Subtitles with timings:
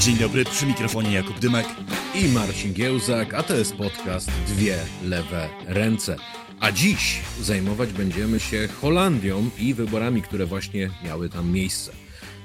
[0.00, 1.66] Dzień dobry, przy mikrofonie Jakub Dymek
[2.14, 6.16] i Marcin Giełzak, a to jest podcast Dwie Lewe Ręce.
[6.60, 11.92] A dziś zajmować będziemy się Holandią i wyborami, które właśnie miały tam miejsce.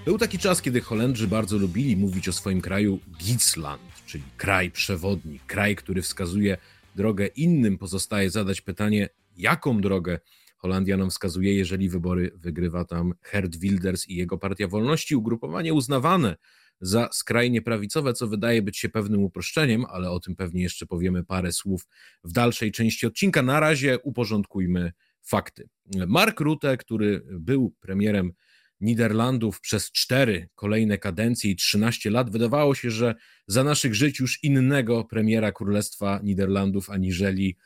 [0.06, 5.40] Był taki czas, kiedy Holendrzy bardzo lubili mówić o swoim kraju Gidsland, czyli kraj przewodni,
[5.48, 6.58] kraj, który wskazuje
[6.96, 7.78] drogę innym.
[7.78, 10.20] Pozostaje zadać pytanie, jaką drogę
[10.58, 16.36] Holandia nam wskazuje, jeżeli wybory wygrywa tam Herd Wilders i jego Partia Wolności, ugrupowanie uznawane
[16.82, 21.24] za skrajnie prawicowe, co wydaje być się pewnym uproszczeniem, ale o tym pewnie jeszcze powiemy
[21.24, 21.88] parę słów
[22.24, 23.42] w dalszej części odcinka.
[23.42, 25.70] Na razie uporządkujmy fakty.
[26.08, 28.34] Mark Rutte, który był premierem
[28.82, 33.16] Niderlandów przez cztery kolejne kadencje i 13 lat, wydawało się, że
[33.48, 37.58] za naszych żyć już innego premiera Królestwa Niderlandów aniżeli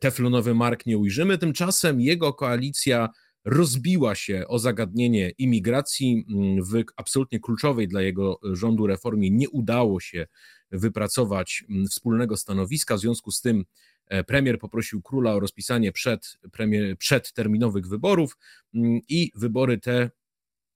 [0.00, 1.38] teflonowy Mark nie ujrzymy.
[1.38, 3.08] Tymczasem jego koalicja
[3.44, 6.24] rozbiła się o zagadnienie imigracji.
[6.30, 10.26] Mm, w absolutnie kluczowej dla jego rządu reformie nie udało się
[10.70, 12.96] wypracować mm, wspólnego stanowiska.
[12.96, 13.64] W związku z tym
[14.06, 18.36] e, premier poprosił króla o rozpisanie przed, premier, przedterminowych wyborów
[18.74, 20.10] mm, i wybory te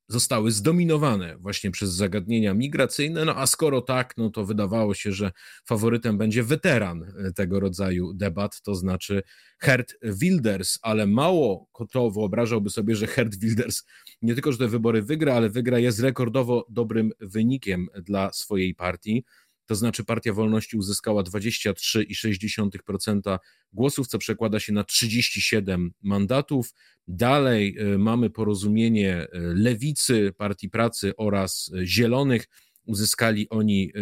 [0.09, 3.25] zostały zdominowane właśnie przez zagadnienia migracyjne.
[3.25, 5.33] No a skoro tak, no to wydawało się, że
[5.65, 9.23] faworytem będzie weteran e, tego rodzaju debat, to znaczy
[9.59, 13.83] Herd Wilders, ale mało kto wyobrażałby sobie, że Herd Wilders
[14.23, 19.25] nie tylko, że te wybory wygra, ale wygra je rekordowo dobrym wynikiem dla swojej partii
[19.67, 23.39] to znaczy Partia Wolności uzyskała 23,6%
[23.73, 26.75] głosów, co przekłada się na 37 mandatów.
[27.09, 32.49] Dalej y, mamy porozumienie y, Lewicy, Partii Pracy oraz y, Zielonych.
[32.85, 33.93] Uzyskali oni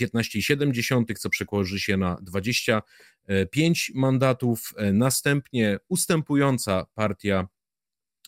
[0.00, 4.72] 15,7, co przekłada się na 25 mandatów.
[4.92, 7.48] Następnie ustępująca partia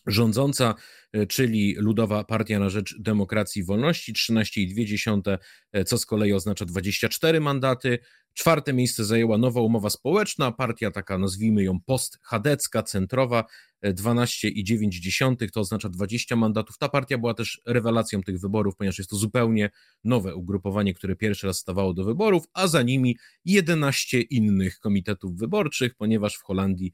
[0.09, 0.75] rządząca,
[1.13, 5.39] e, czyli Ludowa Partia na Rzecz Demokracji i Wolności, 13,2,
[5.73, 7.99] e, co z kolei oznacza 24 mandaty.
[8.35, 13.45] Czwarte miejsce zajęła nowa umowa społeczna, partia taka nazwijmy ją post-chadecka, centrowa,
[13.83, 16.79] 12,9, e, to oznacza 20 mandatów.
[16.79, 19.71] Ta partia była też rewelacją tych wyborów, ponieważ jest to zupełnie
[20.05, 25.95] nowe ugrupowanie, które pierwszy raz stawało do wyborów, a za nimi 11 innych komitetów wyborczych,
[25.95, 26.93] ponieważ w Holandii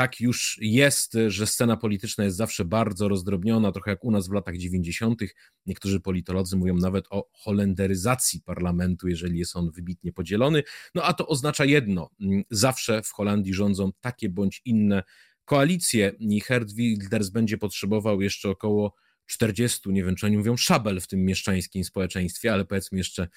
[0.00, 4.32] tak już jest, że scena polityczna jest zawsze bardzo rozdrobniona, trochę jak u nas w
[4.32, 5.20] latach 90.
[5.66, 10.62] Niektórzy politolodzy mówią nawet o holenderyzacji parlamentu, jeżeli jest on wybitnie podzielony.
[10.94, 12.10] No a to oznacza jedno:
[12.50, 15.02] zawsze w Holandii rządzą takie bądź inne
[15.44, 18.94] koalicje i Herd Wilders będzie potrzebował jeszcze około
[19.30, 23.28] 40, nie wiem czy oni mówią szabel w tym mieszczańskim społeczeństwie, ale powiedzmy jeszcze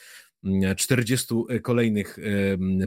[0.77, 2.17] 40 e, kolejnych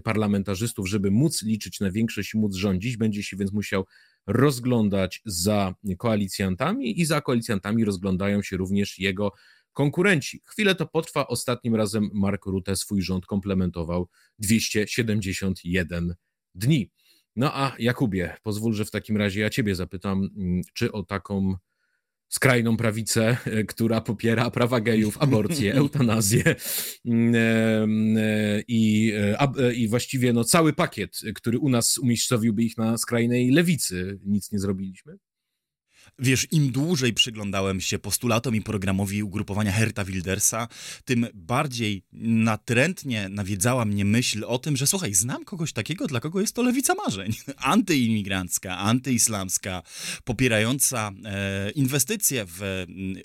[0.05, 3.85] parlamentarzystów, żeby móc liczyć na większość i móc rządzić, będzie się więc musiał
[4.27, 9.33] rozglądać za koalicjantami i za koalicjantami rozglądają się również jego
[9.73, 10.43] konkurenci.
[10.45, 11.27] Chwilę to potrwa.
[11.27, 16.15] Ostatnim razem Mark Rutte swój rząd komplementował 271
[16.55, 16.91] dni.
[17.37, 21.55] No a Jakubie, pozwól, że w takim razie ja ciebie zapytam, mm, czy o taką
[22.29, 26.55] skrajną prawicę, e, która popiera prawa gejów, aborcję, eutanazję
[27.05, 27.35] mm,
[28.17, 29.13] e, i,
[29.59, 34.19] e, i właściwie no, cały pakiet, który u nas umiejscowiłby ich na skrajnej lewicy.
[34.25, 35.19] Nic nie zrobiliśmy?
[36.19, 40.69] Wiesz, im dłużej przyglądałem się postulatom i programowi ugrupowania Herta Wildersa,
[41.05, 46.41] tym bardziej natrętnie nawiedzała mnie myśl o tym, że słuchaj, znam kogoś takiego, dla kogo
[46.41, 47.33] jest to lewica marzeń.
[47.57, 49.83] Antyimigrancka, antyislamska,
[50.25, 53.23] popierająca e, inwestycje w mm,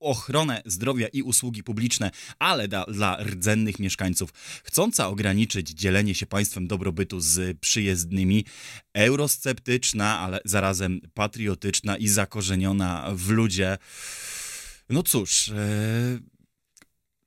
[0.00, 4.30] ochronę zdrowia i usługi publiczne, ale da, dla rdzennych mieszkańców,
[4.64, 8.44] chcąca ograniczyć dzielenie się państwem dobrobytu z przyjezdnymi,
[8.94, 13.78] eurosceptyczna, ale zarazem patriotyczna i zakorzeniona w ludzie.
[14.88, 15.54] No cóż, e,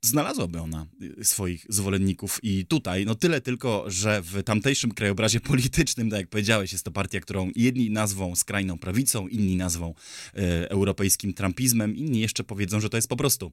[0.04, 0.88] znalazłaby ona
[1.20, 6.30] y, swoich zwolenników i tutaj, no tyle tylko, że w tamtejszym krajobrazie politycznym, tak jak
[6.30, 9.94] powiedziałeś, jest to partia, którą jedni nazwą skrajną prawicą, inni nazwą
[10.34, 13.52] e, europejskim trumpizmem, inni jeszcze powiedzą, że to jest po prostu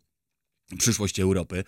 [0.79, 1.65] przyszłość Europy.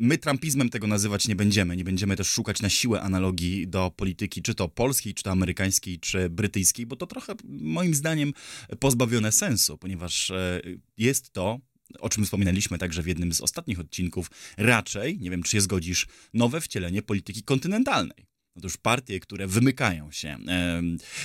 [0.00, 1.76] My trumpizmem tego nazywać nie będziemy.
[1.76, 6.00] Nie będziemy też szukać na siłę analogii do polityki, czy to polskiej, czy to amerykańskiej,
[6.00, 8.32] czy brytyjskiej, bo to trochę moim zdaniem
[8.78, 10.60] pozbawione sensu, ponieważ e,
[10.96, 11.60] jest to
[11.98, 16.06] o czym wspominaliśmy także w jednym z ostatnich odcinków, raczej, nie wiem czy się zgodzisz,
[16.34, 18.26] nowe wcielenie polityki kontynentalnej.
[18.56, 20.38] Otóż partie, które wymykają się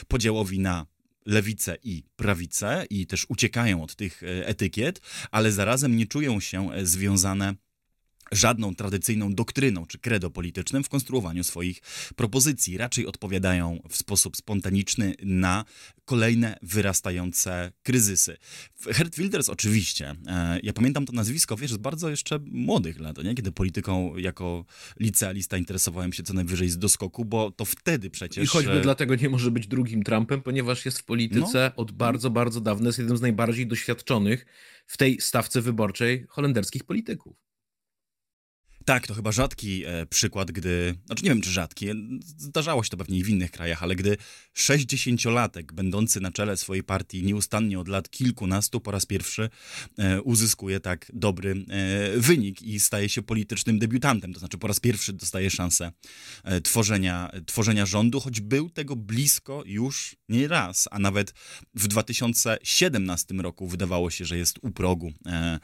[0.08, 0.86] podziałowi na
[1.26, 5.02] lewicę i prawicę i też uciekają od tych e, etykiet,
[5.32, 7.56] ale zarazem nie czują się e, związane
[8.32, 11.82] żadną tradycyjną doktryną czy credo politycznym w konstruowaniu swoich
[12.16, 12.78] propozycji.
[12.78, 15.66] Raczej odpowiadają w sposób spontaniczny na
[16.06, 18.38] kolejne wyrastające kryzysy.
[18.82, 23.36] Hert Wilders oczywiście, e, ja pamiętam to nazwisko, wiesz, z bardzo jeszcze młodych lat, nie?
[23.36, 24.66] kiedy polityką jako
[25.00, 28.44] licealista interesowałem się co najwyżej z doskoku, bo to wtedy przecież...
[28.44, 31.82] I choćby e, dlatego nie może być drugim Trumpem, ponieważ jest w polityce no.
[31.84, 34.46] od bardzo, bardzo dawna, jest jednym z najbardziej doświadczonych
[34.88, 37.45] w tej stawce wyborczej holenderskich polityków.
[38.86, 41.88] Tak, to chyba rzadki e, przykład, gdy, znaczy nie wiem czy rzadki,
[42.38, 44.18] zdarzało się to pewnie w innych krajach, ale gdy
[44.58, 49.50] 60-latek będący na czele swojej partii nieustannie od lat kilkunastu po raz pierwszy
[49.98, 54.80] e, uzyskuje tak dobry e, wynik i staje się politycznym debiutantem, to znaczy po raz
[54.80, 55.92] pierwszy dostaje szansę
[56.44, 61.34] e, tworzenia, tworzenia rządu, choć był tego blisko już nie raz, a nawet
[61.76, 65.60] w 2017 roku wydawało się, że jest u progu e,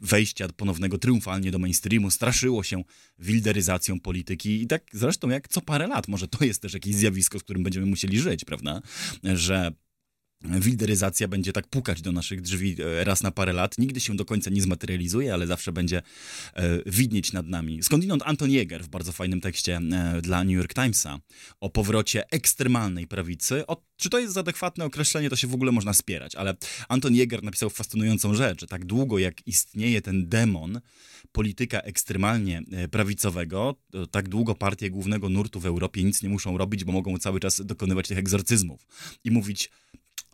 [0.00, 2.84] wejścia ponownego triumfalnie do mainstreamu, straszy straszyło się
[3.18, 7.38] wilderyzacją polityki i tak zresztą jak co parę lat, może to jest też jakieś zjawisko,
[7.38, 8.82] z którym będziemy musieli żyć, prawda?
[9.24, 9.72] Że
[10.44, 13.78] wilderyzacja będzie tak pukać do naszych drzwi e, raz na parę lat.
[13.78, 16.02] Nigdy się do końca nie zmaterializuje, ale zawsze będzie
[16.54, 17.82] e, widnieć nad nami.
[17.82, 21.18] Skądinąd Anton Jäger w bardzo fajnym tekście e, dla New York Timesa
[21.60, 23.66] o powrocie ekstremalnej prawicy.
[23.66, 26.56] O, czy to jest adekwatne określenie, to się w ogóle można spierać, ale
[26.88, 30.80] Anton Jäger napisał fascynującą rzecz, że tak długo jak istnieje ten demon
[31.32, 33.74] polityka ekstremalnie prawicowego,
[34.10, 37.62] tak długo partie głównego nurtu w Europie nic nie muszą robić, bo mogą cały czas
[37.64, 38.86] dokonywać tych egzorcyzmów
[39.24, 39.70] i mówić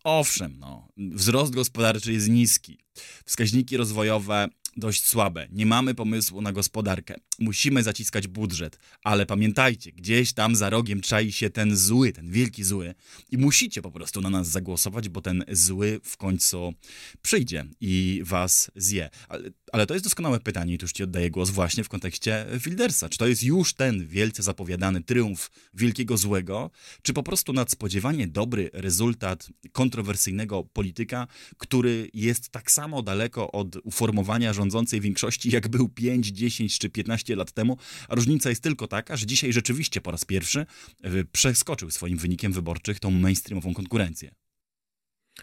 [0.05, 2.79] Owszem, no, wzrost gospodarczy jest niski.
[3.25, 5.49] Wskaźniki rozwojowe dość słabe.
[5.53, 7.15] Nie mamy pomysłu na gospodarkę.
[7.39, 12.65] Musimy zaciskać budżet, ale pamiętajcie, gdzieś tam za rogiem czai się ten zły, ten wielki
[12.65, 12.95] zły
[13.31, 16.75] i musicie po prostu na nas zagłosować, bo ten zły w końcu
[17.23, 19.11] przyjdzie i was zje.
[19.29, 22.47] Ale, ale to jest doskonałe pytanie i tu już ci oddaję głos właśnie w kontekście
[22.65, 23.09] Wildersa.
[23.09, 26.71] Czy to jest już ten wielce zapowiadany triumf wielkiego złego,
[27.03, 31.27] czy po prostu nadspodziewanie dobry rezultat kontrowersyjnego polityka,
[31.59, 37.37] który jest tak samo daleko od uformowania rządzącej większości, jak był 5, 10 czy 15
[37.37, 37.77] lat temu.
[38.09, 40.67] A różnica jest tylko taka, że dzisiaj rzeczywiście po raz pierwszy
[41.03, 44.31] e, przeskoczył swoim wynikiem wyborczych tą mainstreamową konkurencję.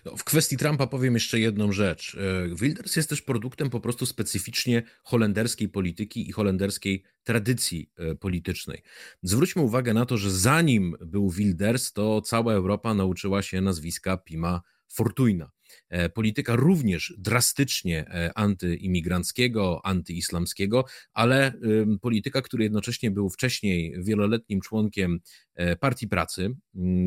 [0.05, 2.15] No, w kwestii Trumpa powiem jeszcze jedną rzecz.
[2.15, 8.83] E, Wilders jest też produktem po prostu specyficznie holenderskiej polityki i holenderskiej tradycji e, politycznej.
[9.23, 14.61] Zwróćmy uwagę na to, że zanim był Wilders, to cała Europa nauczyła się nazwiska Pima
[14.87, 15.56] Fortuna.
[15.89, 21.53] E, polityka również drastycznie e, antyimigranckiego, antyislamskiego, ale
[22.01, 25.19] polityka, który jednocześnie był wcześniej wieloletnim członkiem
[25.55, 26.55] e, Partii Pracy,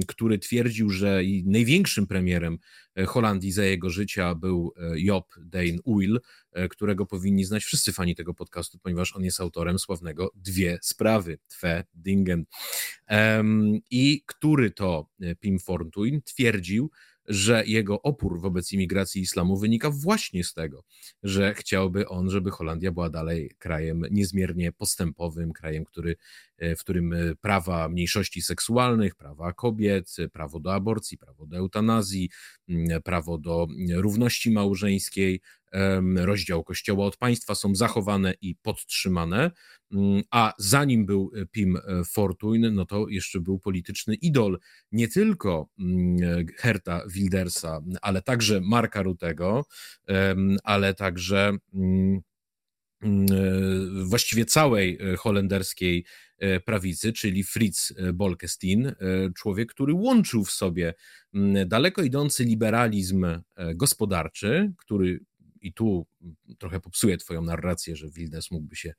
[0.06, 2.58] który twierdził, że największym premierem
[3.06, 6.20] Holandii za jego życia był Job Dane Uyl,
[6.70, 11.84] którego powinni znać wszyscy fani tego podcastu, ponieważ on jest autorem sławnego Dwie sprawy, Twe
[11.94, 12.44] Dingen.
[13.90, 15.08] I który to
[15.40, 16.90] Pim Fortuyn twierdził,
[17.26, 20.84] że jego opór wobec imigracji islamu wynika właśnie z tego,
[21.22, 26.16] że chciałby on, żeby Holandia była dalej krajem niezmiernie postępowym, krajem, który,
[26.58, 32.30] e, w którym e, prawa mniejszości seksualnych, prawa kobiet, prawo do aborcji, prawo do eutanazji,
[33.04, 35.40] prawo do równości małżeńskiej,
[36.16, 39.50] rozdział Kościoła od państwa są zachowane i podtrzymane,
[39.92, 44.58] mm, a zanim był e, Pim e, Fortuyn, no to jeszcze był polityczny idol
[44.92, 49.64] nie tylko mm, Herta Wildersa, ale także Marka Rutego,
[50.64, 52.20] ale także mm,
[53.02, 53.06] e,
[54.04, 56.04] właściwie całej holenderskiej
[56.64, 58.92] prawicy, czyli Fritz Bolkestein,
[59.36, 60.94] człowiek, który łączył w sobie
[61.66, 63.26] daleko idący liberalizm
[63.74, 65.20] gospodarczy, który
[65.60, 66.06] i tu
[66.58, 68.94] trochę popsuję Twoją narrację, że Wilders mógłby się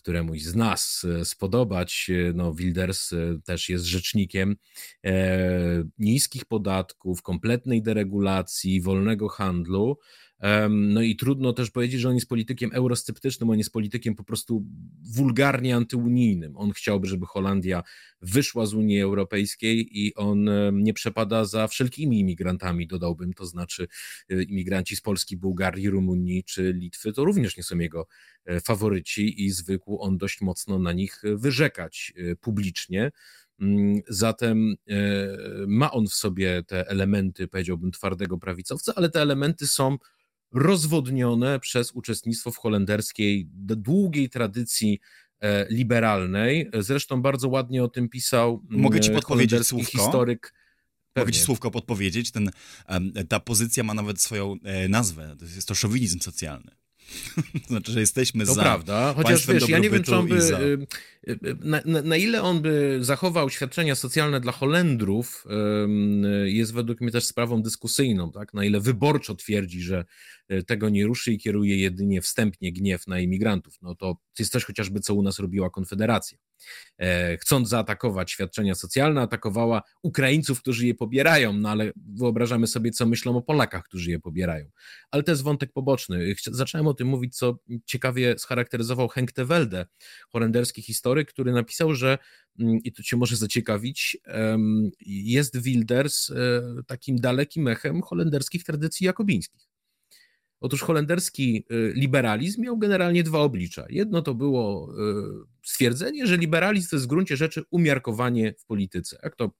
[0.00, 2.10] któremuś z nas e, spodobać.
[2.10, 4.56] E, no, Wilders e, też jest rzecznikiem
[5.98, 9.98] niskich podatków, kompletnej deregulacji, wolnego handlu.
[10.70, 14.64] No i trudno też powiedzieć, że on jest politykiem eurosceptycznym, on jest politykiem po prostu
[15.14, 16.56] wulgarnie antyunijnym.
[16.56, 17.82] On chciałby, żeby Holandia
[18.22, 23.86] wyszła z Unii Europejskiej i on nie przepada za wszelkimi imigrantami, dodałbym, to znaczy
[24.28, 28.06] e, imigranci z Polski, Bułgarii, Rumunii czy Litwy, to również nie są jego
[28.44, 33.10] e, faworyci i zwykł on dość mocno na nich wyrzekać e, publicznie.
[33.60, 34.74] Mm, zatem
[35.66, 39.98] ma on w sobie te elementy, powiedziałbym, twardego prawicowca, ale te elementy są
[40.52, 45.00] rozwodnione przez uczestnictwo w holenderskiej długiej tradycji
[45.40, 46.70] e, liberalnej.
[46.78, 49.90] Zresztą bardzo ładnie o tym pisał Mogę ci podpowiedzieć słówko?
[49.90, 50.54] historyk.
[51.12, 51.26] Pewnie.
[51.26, 52.30] Mogę ci słówko podpowiedzieć.
[52.30, 52.50] Ten,
[53.28, 55.36] ta pozycja ma nawet swoją e, nazwę.
[55.38, 56.80] To jest to szowinizm socjalny.
[57.68, 58.60] znaczy, że jesteśmy to za.
[58.60, 60.60] To prawda, chociaż wiesz, ja nie wiem, czy on by, za...
[60.60, 60.86] Y,
[61.28, 65.44] y, na, na, na, ile on by zachował świadczenia socjalne dla Holendrów,
[66.44, 68.54] jest według mnie też sprawą dyskusyjną, tak?
[68.54, 70.04] Na ile wyborczo twierdzi, że
[70.66, 73.74] tego nie ruszy i kieruje jedynie wstępnie gniew na imigrantów.
[73.82, 76.38] No to jest coś chociażby, co u nas robiła Konfederacja.
[76.98, 83.06] E, chcąc zaatakować świadczenia socjalne, atakowała Ukraińców, którzy je pobierają, no ale wyobrażamy sobie, co
[83.06, 84.70] myślą o Polakach, którzy je pobierają.
[85.10, 86.34] Ale to jest wątek poboczny.
[86.46, 89.86] Zacząłem o tym mówić, co ciekawie scharakteryzował Henk de Velde,
[90.28, 92.18] holenderski historyk, który napisał, że
[92.58, 94.18] mm, i to cię może zaciekawić,
[95.06, 96.34] jest Wilders e,
[96.86, 99.69] takim dalekim echem holenderskich tradycji jakobińskich.
[100.60, 103.84] Otóż holenderski y, liberalizm miał generalnie dwa oblicza.
[103.88, 109.18] Jedno to było y, stwierdzenie, że liberalizm to jest w gruncie rzeczy umiarkowanie w polityce.
[109.22, 109.50] Jak to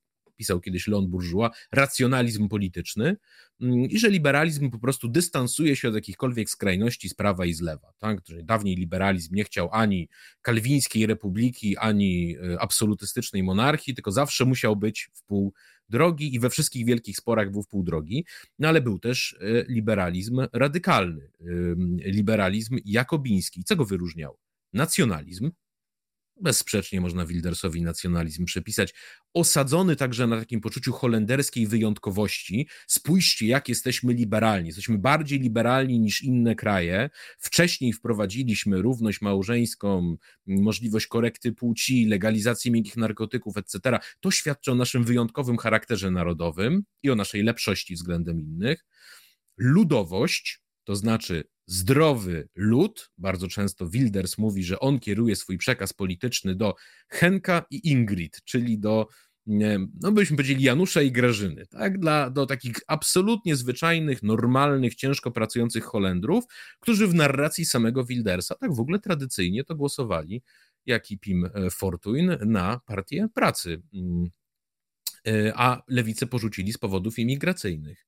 [0.41, 3.17] pisał kiedyś Leon Bourgeois, racjonalizm polityczny
[3.61, 7.61] mm, i że liberalizm po prostu dystansuje się od jakichkolwiek skrajności z prawa i z
[7.61, 7.93] lewa.
[7.99, 8.19] Tak?
[8.43, 10.09] Dawniej liberalizm nie chciał ani
[10.43, 15.53] kalwińskiej republiki, ani y, absolutystycznej monarchii, tylko zawsze musiał być w pół
[15.89, 18.25] drogi i we wszystkich wielkich sporach był w pół drogi,
[18.59, 21.31] no ale był też e, liberalizm radykalny,
[22.05, 23.65] liberalizm jakobiński.
[23.65, 24.37] Co go wyróżniał?
[24.73, 25.51] Nacjonalizm,
[26.43, 28.95] bezsprzecznie można Wildersowi nacjonalizm przypisać,
[29.35, 32.69] osadzony także na takim poczuciu holenderskiej wyjątkowości.
[32.87, 34.67] Spójrzcie, jak jesteśmy liberalni.
[34.67, 37.11] Jesteśmy bardziej liberalni niż inne kraje.
[37.39, 40.17] Wcześniej wprowadziliśmy równość małżeńską,
[40.47, 43.99] możliwość korekty płci, legalizację miękkich narkotyków, etc.
[44.21, 48.85] To świadczy o naszym wyjątkowym charakterze narodowym i o naszej lepszości względem innych.
[49.57, 53.11] Ludowość, to znaczy zdrowy lud.
[53.19, 56.75] Bardzo często Wilders mówi, że on kieruje swój przekaz polityczny do
[57.09, 59.07] Henka i Ingrid, czyli do,
[60.01, 61.99] no byśmy powiedzieli, Janusza i Grażyny, tak?
[61.99, 66.45] Dla, do takich absolutnie zwyczajnych, normalnych, ciężko pracujących Holendrów,
[66.81, 70.43] którzy w narracji samego Wildersa, tak w ogóle tradycyjnie to głosowali,
[70.87, 74.31] jak i Pim e, Fortuyn, na partię pracy mm,
[75.55, 78.07] a lewicę porzucili z powodów imigracyjnych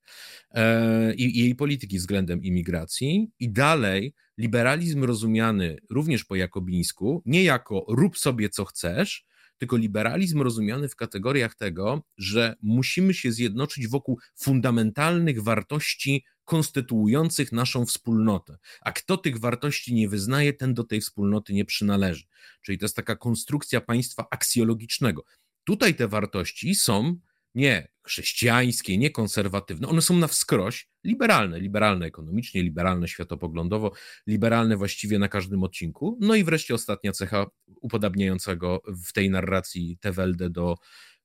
[0.50, 3.30] e, i jej polityki względem imigracji.
[3.38, 9.24] I dalej liberalizm rozumiany również po jakobińsku, nie jako rób sobie co chcesz,
[9.58, 17.86] tylko liberalizm rozumiany w kategoriach tego, że musimy się zjednoczyć wokół fundamentalnych wartości konstytuujących naszą
[17.86, 18.58] wspólnotę.
[18.80, 22.24] A kto tych wartości nie wyznaje, ten do tej wspólnoty nie przynależy.
[22.62, 25.24] Czyli to jest taka konstrukcja państwa aksjologicznego.
[25.64, 27.16] Tutaj te wartości są
[27.54, 33.92] nie chrześcijańskie, nie konserwatywne, one są na wskroś liberalne, liberalne ekonomicznie, liberalne światopoglądowo,
[34.26, 36.18] liberalne właściwie na każdym odcinku.
[36.20, 37.46] No i wreszcie ostatnia cecha
[37.80, 40.76] upodabniającego w tej narracji Tewelde do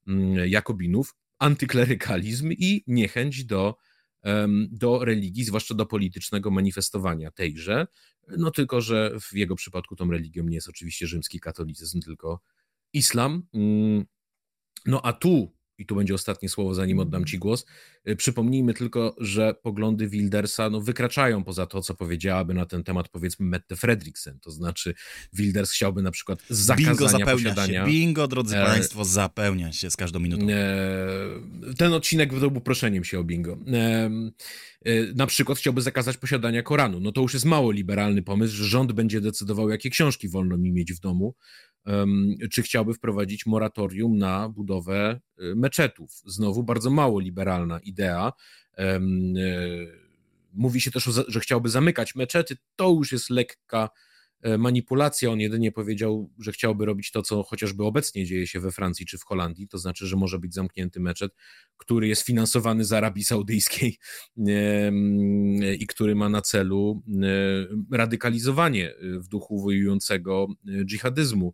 [0.07, 3.75] mm, Jakobinów, antyklerykalizm i niechęć do,
[4.71, 7.87] do religii, zwłaszcza do politycznego manifestowania tejże.
[8.37, 12.41] No tylko, że w jego przypadku tą religią nie jest oczywiście rzymski katolicyzm, tylko
[12.93, 13.47] islam.
[14.87, 17.65] No a tu, i tu będzie ostatnie słowo, zanim oddam Ci głos,
[18.09, 23.09] y, przypomnijmy tylko, że poglądy Wildersa no, wykraczają poza to, co powiedziałaby na ten temat
[23.09, 24.93] powiedzmy Mette Fredriksen, to znaczy
[25.33, 27.85] Wilders chciałby na przykład zakazania Bingo zapełnia posiadania...
[27.85, 27.91] Się.
[27.91, 28.65] Bingo, drodzy e...
[28.65, 30.47] Państwo, zapełnia się z każdą minutą.
[30.49, 31.75] E...
[31.77, 33.57] Ten odcinek był proszeniem się o bingo.
[33.73, 34.09] E...
[35.15, 36.99] Na przykład chciałby zakazać posiadania Koranu.
[36.99, 40.71] No to już jest mało liberalny pomysł, że rząd będzie decydował, jakie książki wolno mi
[40.71, 41.35] mieć w domu,
[42.51, 46.11] czy chciałby wprowadzić moratorium na budowę y, meczetów.
[46.25, 48.33] Znowu bardzo mało liberalna idea.
[48.77, 48.99] E,
[50.53, 52.57] mówi się też, że chciałby zamykać meczety.
[52.75, 53.89] To już jest lekka
[54.41, 55.31] e, manipulacja.
[55.31, 59.17] On jedynie powiedział, że chciałby robić to, co chociażby obecnie dzieje się we Francji czy
[59.17, 61.31] w Holandii, to znaczy, że może być zamknięty meczet,
[61.77, 63.97] który jest finansowany z Arabii Saudyjskiej
[65.79, 67.03] i który ma na celu
[67.91, 70.47] e, radykalizowanie w duchu wojującego
[70.85, 71.53] dżihadyzmu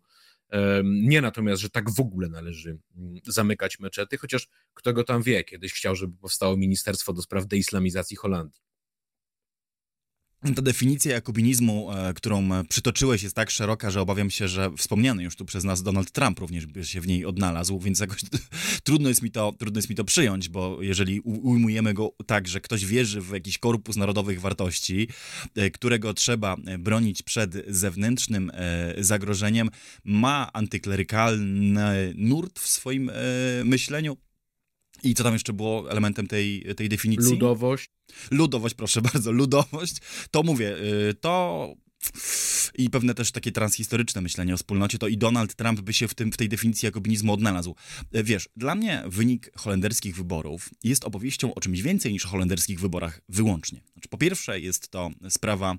[0.84, 5.44] nie natomiast, że tak w ogóle należy mm, zamykać meczety, chociaż kto go tam wie,
[5.44, 8.62] kiedyś chciał, żeby powstało Ministerstwo do Spraw Deislamizacji Holandii.
[10.44, 15.36] Ta definicja jakobinizmu, e, którą przytoczyłeś, jest tak szeroka, że obawiam się, że wspomniany już
[15.36, 18.20] tu przez nas Donald Trump również by się w niej odnalazł, więc jakoś
[18.84, 22.60] trudno jest mi to, trudno jest mi to przyjąć, bo jeżeli ujmujemy go tak, że
[22.60, 25.08] ktoś wierzy w jakiś korpus narodowych wartości,
[25.54, 28.50] e, którego trzeba e, bronić przed zewnętrznym
[28.98, 29.70] zagrożeniem,
[30.04, 33.10] ma antyklerykalny nurt w swoim
[33.64, 34.16] myśleniu,
[35.02, 37.32] i co tam jeszcze było elementem tej, tej definicji?
[37.32, 37.90] Ludowość.
[38.30, 39.96] Ludowość, proszę bardzo, ludowość.
[40.30, 40.76] To mówię,
[41.10, 41.74] y, to
[42.78, 46.14] i pewne też takie transhistoryczne myślenie o wspólnocie, to i Donald Trump by się w,
[46.14, 47.74] tym, w tej definicji jakobinizmu odnalazł.
[48.12, 52.80] E, wiesz, dla mnie wynik holenderskich wyborów jest opowieścią o czymś więcej niż o holenderskich
[52.80, 53.80] wyborach wyłącznie.
[53.92, 55.74] Znaczy, po pierwsze jest to sprawa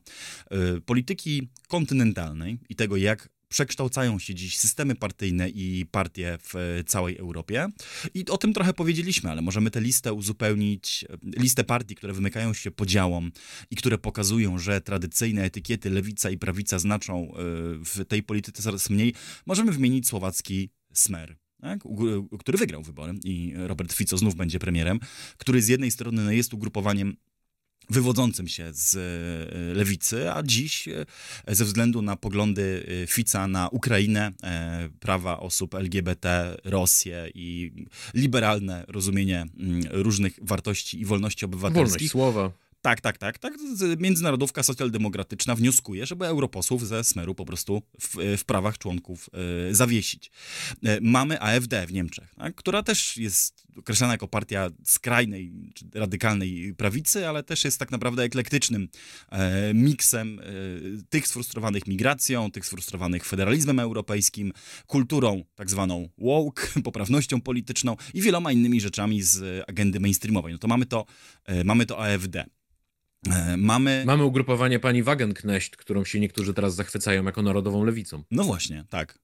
[0.77, 7.17] y, polityki kontynentalnej i tego, jak przekształcają się dziś systemy partyjne i partie w całej
[7.17, 7.67] Europie.
[8.13, 11.05] I o tym trochę powiedzieliśmy, ale możemy tę listę uzupełnić,
[11.37, 13.31] listę partii, które wymykają się podziałom
[13.71, 17.33] i które pokazują, że tradycyjne etykiety lewica i prawica znaczą e,
[17.85, 19.13] w tej polityce coraz mniej.
[19.45, 21.35] Możemy wymienić słowacki Smer.
[21.61, 21.79] Tak?
[22.39, 24.99] który wygrał wybory i Robert Fico znów będzie premierem,
[25.37, 27.17] który z jednej strony jest ugrupowaniem
[27.89, 31.05] wywodzącym się z e, lewicy, a dziś e,
[31.47, 34.31] ze względu na poglądy e, Fica na Ukrainę,
[34.99, 37.71] prawa osób LGBT, Rosję i
[38.13, 42.11] liberalne rozumienie mm, różnych wartości i wolności obywatelskich.
[42.11, 43.53] Wolność słowa tak, tak, tak, tak.
[43.99, 49.29] Międzynarodówka socjaldemokratyczna wnioskuje, żeby europosłów ze Smeru po prostu w, w prawach członków
[49.69, 50.31] y, zawiesić.
[50.85, 56.73] Y, mamy AfD w Niemczech, tak, która też jest określana jako partia skrajnej, czy radykalnej
[56.77, 59.37] prawicy, ale też jest tak naprawdę eklektycznym y,
[59.73, 60.41] miksem
[61.09, 64.51] tych sfrustrowanych migracją, tych sfrustrowanych federalizmem europejskim,
[64.87, 70.53] kulturą tak zwaną woke, poprawnością polityczną i wieloma innymi rzeczami z agendy mainstreamowej.
[70.53, 71.05] No to mamy to,
[71.63, 72.45] mamy to AfD.
[73.31, 74.03] E, mamy...
[74.05, 78.23] Mamy ugrupowanie pani Wagenknecht, którą się niektórzy teraz zachwycają jako narodową lewicą.
[78.31, 79.19] No właśnie, tak.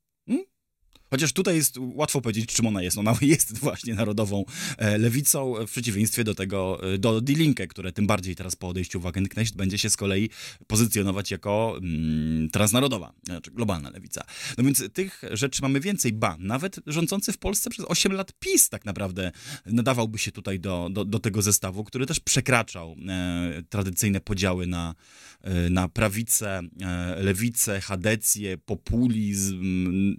[1.12, 2.98] Chociaż tutaj jest łatwo powiedzieć, czym ona jest.
[2.98, 4.46] Ona jest właśnie narodową
[4.78, 8.68] e, lewicą, w przeciwieństwie do tego, e, do Die Linke, które tym bardziej teraz po
[8.68, 10.30] odejściu Wagenknecht będzie się z kolei
[10.68, 14.24] pozycjonować jako mm, transnarodowa, znaczy globalna lewica.
[14.58, 16.14] No więc tych rzeczy mamy więcej.
[16.14, 19.32] Ba, nawet rządzący w Polsce przez 8 lat PiS tak naprawdę
[19.66, 24.96] nadawałby się tutaj do, do, do tego zestawu, który też przekraczał e, tradycyjne podziały na,
[25.42, 30.18] e, na prawicę, e, lewicę, chadecję, populizm,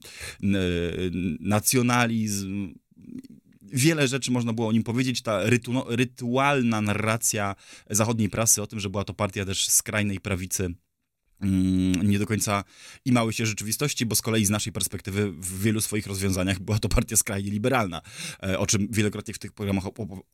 [1.41, 2.75] nacjonalizm.
[3.63, 5.23] Wiele rzeczy można było o nim powiedzieć.
[5.23, 7.55] Ta rytu, rytualna narracja
[7.91, 10.75] zachodniej prasy o tym, że była to partia też skrajnej prawicy
[12.05, 12.65] nie do końca
[13.05, 16.89] imały się rzeczywistości, bo z kolei z naszej perspektywy w wielu swoich rozwiązaniach była to
[16.89, 18.03] partia skrajnie liberalna,
[18.43, 19.85] e, o czym wielokrotnie w tych programach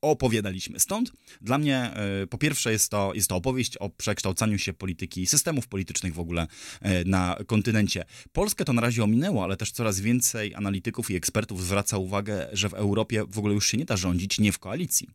[0.01, 0.79] opowiadaliśmy.
[0.79, 1.11] Stąd
[1.41, 5.67] dla mnie e, po pierwsze jest to, jest to opowieść o przekształcaniu się polityki, systemów
[5.67, 6.47] politycznych w ogóle
[6.81, 8.05] e, na kontynencie.
[8.31, 12.69] Polskę to na razie ominęło, ale też coraz więcej analityków i ekspertów zwraca uwagę, że
[12.69, 15.09] w Europie w ogóle już się nie da rządzić nie w koalicji.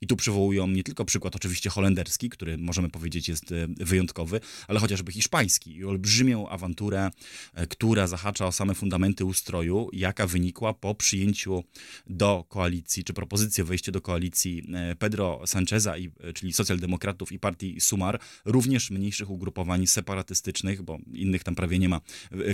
[0.00, 4.80] I tu przywołują nie tylko przykład oczywiście holenderski, który możemy powiedzieć jest e, wyjątkowy, ale
[4.80, 7.10] chociażby hiszpański i olbrzymią awanturę,
[7.54, 11.64] e, która zahacza o same fundamenty ustroju, jaka wynikła po przyjęciu
[12.06, 15.94] do koalicji, czy propozycję wejścia do koalicji e, Pedro Sancheza,
[16.34, 22.00] czyli socjaldemokratów i partii Sumar, również mniejszych ugrupowań separatystycznych, bo innych tam prawie nie ma,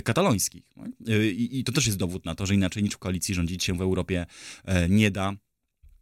[0.03, 0.63] katalońskich.
[1.31, 3.77] I, i to też jest dowód na to, że inaczej niż w koalicji rządzić się
[3.77, 4.25] w Europie
[4.89, 5.33] nie da.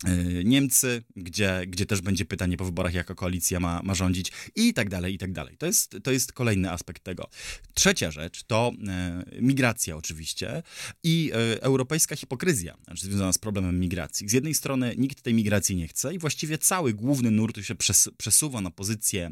[0.08, 4.74] Y, Niemcy, gdzie, gdzie też będzie pytanie po wyborach, jaka koalicja ma, ma rządzić i
[4.74, 5.58] tak dalej, i tak dalej.
[5.58, 7.30] To jest, to jest kolejny aspekt tego.
[7.74, 10.64] Trzecia rzecz to e, migracja oczywiście
[11.04, 14.30] i e, europejska hipokryzja, znaczy związana z problemem migracji.
[14.30, 18.10] Z jednej strony nikt tej migracji nie chce i właściwie cały główny nurt się przes
[18.18, 19.32] przesuwa na pozycję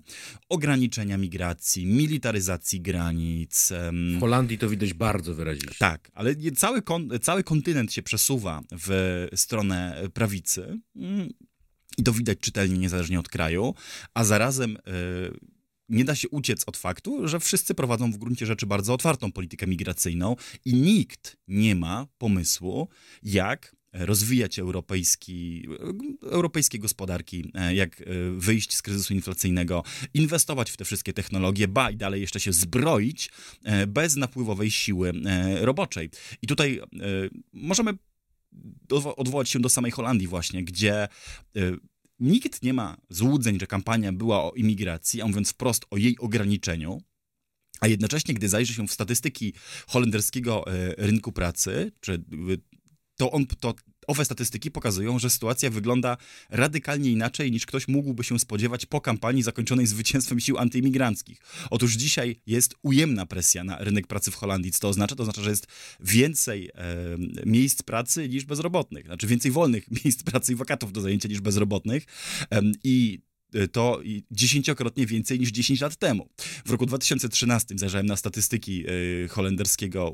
[0.50, 3.72] ograniczenia migracji, militaryzacji granic.
[3.72, 5.70] E, w Holandii to widać bardzo wyraźnie.
[5.80, 10.61] Tak, ale cały, kon cały kontynent się przesuwa w stronę prawicy
[10.96, 11.30] Mm.
[11.98, 13.74] I to widać czytelnie, niezależnie od kraju,
[14.14, 14.82] a zarazem e,
[15.90, 19.68] nie da się uciec od faktu, że wszyscy prowadzą w gruncie rzeczy bardzo otwartą politykę
[19.68, 22.88] migracyjną i nikt nie ma pomysłu,
[23.24, 25.68] jak rozwijać europejski,
[26.22, 28.06] europejskie gospodarki, e, jak e,
[28.38, 33.32] wyjść z kryzysu inflacyjnego, inwestować w te wszystkie technologie, ba i dalej jeszcze się zbroić
[33.88, 35.14] bez napływowej siły
[35.62, 36.10] roboczej.
[36.42, 36.82] I tutaj
[37.54, 37.94] możemy
[39.16, 41.08] odwołać się do samej Holandii właśnie, gdzie
[41.58, 41.78] y,
[42.20, 47.02] nikt nie ma złudzeń, że kampania była o imigracji, a mówiąc wprost o jej ograniczeniu,
[47.80, 49.54] a jednocześnie, gdy zajrzy się w statystyki
[49.88, 52.62] holenderskiego y, rynku pracy, czy y,
[53.16, 53.74] to, on, to
[54.08, 56.18] owe statystyki pokazują, że sytuacja wygląda
[56.50, 61.42] radykalnie inaczej niż ktoś mógłby się spodziewać po kampanii zakończonej zwycięstwem sił antyimigranckich.
[61.70, 64.72] Otóż dzisiaj jest ujemna presja na rynek pracy w Holandii.
[64.72, 65.16] Co to oznacza?
[65.16, 65.68] To oznacza, że jest
[66.00, 69.06] więcej e, miejsc pracy niż bezrobotnych.
[69.06, 72.06] Znaczy więcej wolnych miejsc pracy i wakatów do zajęcia niż bezrobotnych.
[72.52, 73.20] E, I
[73.72, 76.30] to dziesięciokrotnie więcej niż 10 lat temu.
[76.66, 80.14] W roku 2013 zajrzałem na statystyki y, holenderskiego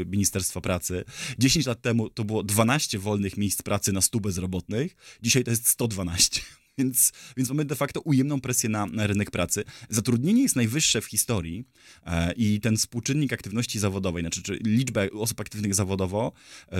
[0.00, 1.04] y, Ministerstwa Pracy.
[1.38, 5.68] 10 lat temu to było 12 wolnych miejsc pracy na 100 bezrobotnych, dzisiaj to jest
[5.68, 6.40] 112.
[6.78, 9.64] Więc, więc mamy de facto ujemną presję na, rynek pracy.
[9.88, 11.64] Zatrudnienie jest najwyższe w historii
[12.06, 16.32] e, i ten współczynnik aktywności zawodowej, znaczy czy liczba osób aktywnych zawodowo
[16.72, 16.78] e,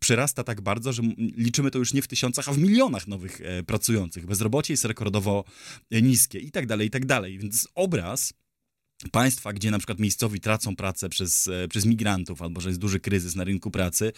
[0.00, 1.02] przyrasta tak bardzo, że
[1.36, 4.26] liczymy to już nie w tysiącach, a w milionach nowych e, pracujących.
[4.26, 5.44] Bezrobocie jest rekordowo
[5.90, 7.38] niskie i tak dalej, i tak dalej.
[7.38, 8.32] Więc obraz
[9.12, 13.00] państwa, gdzie na przykład miejscowi tracą pracę przez, e, przez migrantów albo że jest duży
[13.00, 14.12] kryzys na rynku pracy,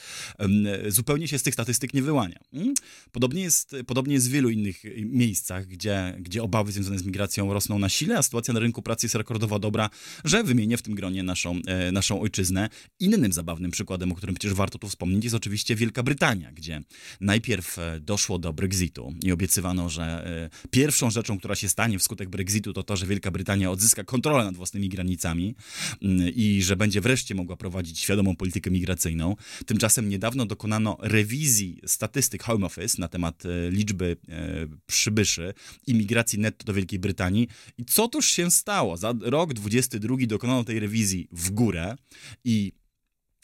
[0.88, 2.38] zupełnie się z tych statystyk nie wyłania.
[2.52, 2.74] Mm?
[3.12, 7.52] Podobnie jest, podobnie jest w wielu innych e, miejscach, gdzie, gdzie obawy związane z migracją
[7.52, 9.90] rosną na sile, a sytuacja na rynku pracy jest rekordowo dobra,
[10.24, 12.68] że wymienię w tym gronie naszą, e, naszą ojczyznę.
[13.00, 16.82] Innym zabawnym przykładem, o którym przecież warto tu wspomnieć, jest oczywiście Wielka Brytania, gdzie
[17.20, 20.28] najpierw doszło do Brexitu i obiecywano, że
[20.70, 24.56] pierwszą rzeczą, która się stanie wskutek Brexitu, to to, że Wielka Brytania odzyska kontrolę nad
[24.56, 25.54] własnymi własnymi granicami
[26.02, 29.36] mm, i że będzie wreszcie mogła prowadzić świadomą politykę migracyjną.
[29.66, 35.54] Tymczasem niedawno dokonano rewizji statystyk Home Office na temat e, liczby e, przybyszy
[35.86, 37.48] i migracji netto do Wielkiej Brytanii.
[37.78, 38.96] I co tuż się stało?
[38.96, 41.96] Za rok 22 dokonano tej rewizji w górę
[42.44, 42.72] i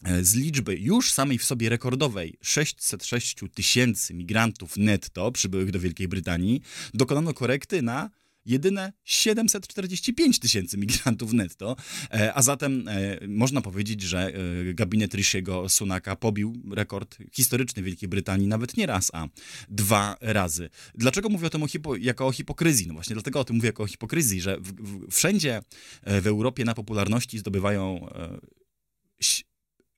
[0.05, 6.09] e, z liczby już samej w sobie rekordowej 606 tysięcy migrantów netto przybyłych do Wielkiej
[6.09, 6.61] Brytanii
[6.95, 8.11] dokonano korekty na
[8.47, 11.77] jedyne 745 tysięcy migrantów netto,
[12.11, 14.33] e, a zatem e, można powiedzieć, że
[14.71, 19.29] e, gabinet Rishiego Sunaka pobił rekord historyczny Wielkiej Brytanii nawet nie raz, a
[19.69, 20.71] dwa razy.
[20.95, 22.87] Dlaczego mówię o tym o hipo, jako o hipokryzji?
[22.87, 25.63] No właśnie dlatego o tym mówię jako o hipokryzji, że w, w, wszędzie
[26.07, 28.09] w Europie na popularności zdobywają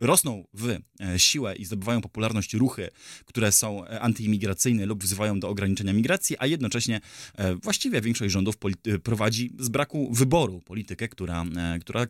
[0.00, 0.68] rosną w
[1.00, 2.88] e, siłę i zdobywają popularność ruchy,
[3.24, 7.00] które są e, antyimigracyjne lub wzywają do ograniczenia migracji, a jednocześnie
[7.34, 8.54] e, właściwie większość rządów
[9.02, 11.44] prowadzi z braku wyboru politykę, która,
[11.80, 12.06] która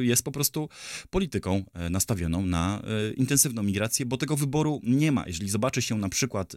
[0.00, 0.68] jest po prostu
[1.10, 2.82] polityką nastawioną na
[3.16, 5.26] intensywną migrację, bo tego wyboru nie ma.
[5.26, 6.56] Jeżeli zobaczy się na przykład,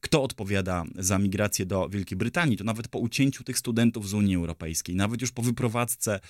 [0.00, 4.36] kto odpowiada za migrację do Wielkiej Brytanii, to nawet po ucięciu tych studentów z Unii
[4.36, 6.20] Europejskiej, nawet już po wyprowadzce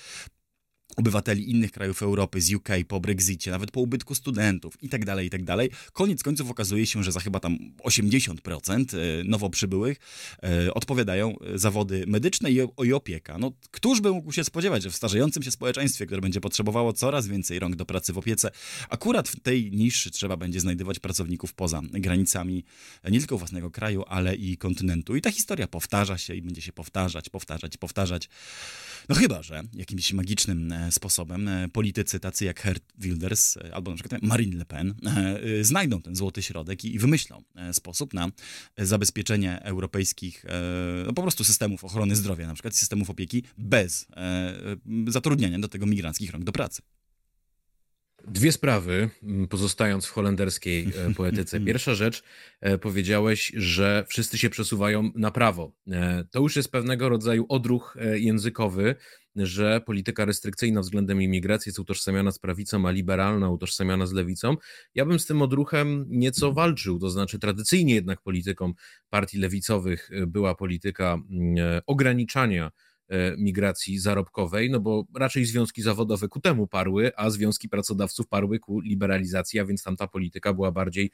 [0.95, 5.27] obywateli innych krajów Europy, z UK, po Brexicie, nawet po ubytku studentów i tak dalej,
[5.27, 5.69] i tak dalej.
[5.93, 9.97] Koniec końców okazuje się, że za chyba tam 80% e, nowo przybyłych
[10.43, 12.61] e, odpowiadają e, zawody medyczne i,
[12.93, 13.37] opieka.
[13.37, 17.27] No, któż by mógł się spodziewać, że w starzejącym się społeczeństwie, które będzie potrzebowało coraz
[17.27, 18.51] więcej rąk do pracy w opiece,
[18.89, 22.63] akurat w tej niszy trzeba będzie znajdywać pracowników poza granicami
[23.09, 25.15] nie tylko własnego kraju, ale i kontynentu.
[25.15, 28.29] I ta historia powtarza się i będzie się powtarzać, powtarzać, powtarzać.
[29.09, 33.97] No chyba, że jakimś magicznym sposobem e, politycy tacy jak Hert Wilders e, albo na
[33.97, 38.29] przykład Marine Le Pen e, znajdą ten złoty środek i wymyślą sposób na
[38.77, 40.45] zabezpieczenie europejskich
[41.05, 44.07] no po prostu systemów ochrony zdrowia, na przykład systemów opieki bez
[45.07, 46.81] zatrudniania do tego migranckich rąk do pracy.
[48.27, 49.09] Dwie sprawy,
[49.49, 51.59] pozostając w holenderskiej poetyce.
[51.65, 52.23] Pierwsza rzecz,
[52.81, 55.71] powiedziałeś, że wszyscy się przesuwają na prawo.
[56.31, 58.95] To już jest pewnego rodzaju odruch językowy,
[59.45, 64.55] że polityka restrykcyjna względem imigracji jest utożsamiana z prawicą, a liberalna utożsamiana z lewicą.
[64.95, 68.73] Ja bym z tym odruchem nieco walczył, to znaczy tradycyjnie jednak polityką
[69.09, 72.86] partii lewicowych e, była polityka mm, e, ograniczania e,
[73.37, 78.79] migracji zarobkowej, no bo raczej związki zawodowe ku temu parły, a związki pracodawców parły ku
[78.79, 81.11] liberalizacji, a więc tam ta polityka była bardziej,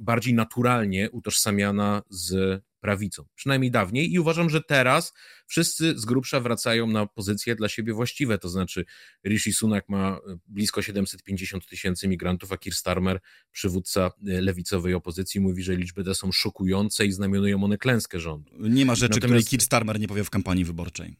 [0.00, 5.12] bardziej naturalnie utożsamiana z prawicą, przynajmniej dawniej i uważam, że teraz
[5.46, 8.84] wszyscy z grubsza wracają na pozycje dla siebie właściwe, to znaczy
[9.26, 13.20] Rishi Sunak ma e, blisko 750 tysięcy migrantów, a Keir Starmer,
[13.52, 18.52] przywódca e, lewicowej opozycji, mówi, że liczby te są szokujące i znamionują one klęskę rządu.
[18.58, 19.46] Nie ma rzeczy, Natomiast...
[19.46, 21.16] której Keir Starmer nie powie w kampanii wyborczej.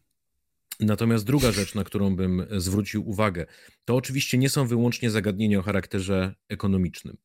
[0.81, 3.46] Natomiast druga rzecz, na którą bym zwrócił uwagę,
[3.85, 7.16] to oczywiście nie są wyłącznie zagadnienia o charakterze ekonomicznym.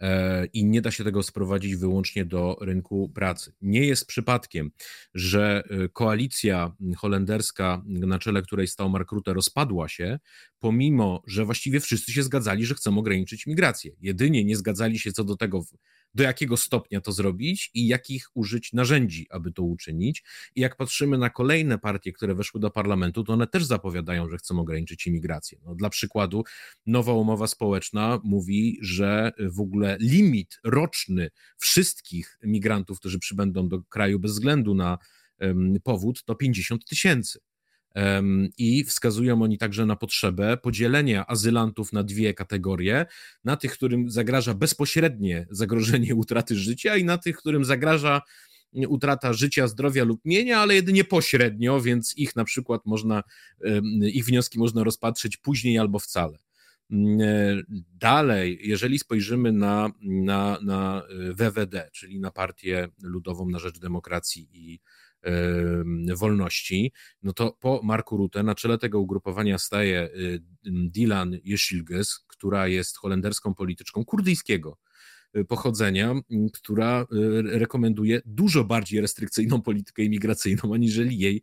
[0.00, 3.52] E, i nie da się tego sprowadzić wyłącznie do rynku pracy.
[3.60, 4.70] Nie jest przypadkiem,
[5.14, 10.18] że e, koalicja holenderska, na czele której stał Mark Rutte, rozpadła się,
[10.58, 13.92] pomimo że właściwie wszyscy się zgadzali, że chcą ograniczyć migrację.
[14.00, 15.64] Jedynie nie zgadzali się co do tego,
[16.14, 20.22] do jakiego stopnia to zrobić i jakich użyć narzędzi, aby to uczynić.
[20.54, 24.36] I jak patrzymy na kolejne partie, które weszły do parlamentu, to one też zapowiadają, że
[24.36, 25.58] chcą ograniczyć imigrację.
[25.64, 26.44] No, dla przykładu,
[26.86, 34.18] nowa umowa społeczna mówi, że w ogóle limit roczny wszystkich migrantów, którzy przybędą do kraju
[34.18, 34.98] bez względu na
[35.82, 37.38] powód, to 50 tysięcy.
[38.58, 43.06] I wskazują oni także na potrzebę podzielenia azylantów na dwie kategorie:
[43.44, 48.22] na tych, którym zagraża bezpośrednie zagrożenie utraty życia, i na tych, którym zagraża
[48.88, 53.22] utrata życia, zdrowia lub mienia, ale jedynie pośrednio, więc ich na przykład można,
[54.12, 56.38] ich wnioski można rozpatrzyć później albo wcale.
[58.00, 61.02] Dalej, jeżeli spojrzymy na, na, na
[61.32, 64.80] WWD, czyli na Partię Ludową na Rzecz Demokracji i
[66.16, 70.08] wolności, no to po Marku Rutte na czele tego ugrupowania staje
[70.64, 74.78] Dilan Yeşilgöz, która jest holenderską polityczką kurdyjskiego
[75.48, 76.14] pochodzenia,
[76.54, 77.06] która
[77.44, 81.42] rekomenduje dużo bardziej restrykcyjną politykę imigracyjną aniżeli jej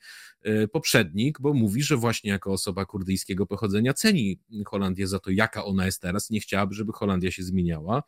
[0.72, 5.86] poprzednik, bo mówi, że właśnie jako osoba kurdyjskiego pochodzenia ceni Holandię za to, jaka ona
[5.86, 8.04] jest teraz, nie chciałaby, żeby Holandia się zmieniała.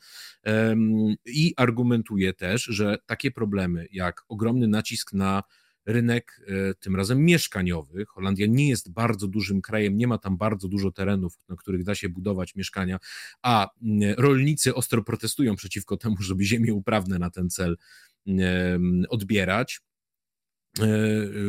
[1.25, 5.43] I argumentuje też, że takie problemy jak ogromny nacisk na
[5.85, 8.05] rynek e, tym razem mieszkaniowy.
[8.05, 11.95] Holandia nie jest bardzo dużym krajem, nie ma tam bardzo dużo terenów, na których da
[11.95, 12.99] się budować mieszkania,
[13.41, 13.69] a
[14.17, 17.77] rolnicy ostro protestują przeciwko temu, żeby ziemie uprawne na ten cel
[19.09, 19.81] odbierać.
[20.79, 20.85] E,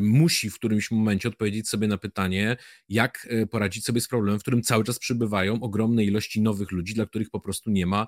[0.01, 2.57] musi w którymś momencie odpowiedzieć sobie na pytanie,
[2.89, 6.95] jak e, poradzić sobie z problemem, w którym cały czas przybywają ogromne ilości nowych ludzi,
[6.95, 8.07] dla których po prostu nie ma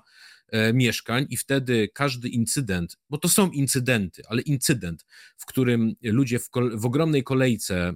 [0.51, 5.05] E, mieszkań i wtedy każdy incydent, bo to są incydenty, ale incydent,
[5.37, 7.93] w którym ludzie w, w, ogromnej kolejce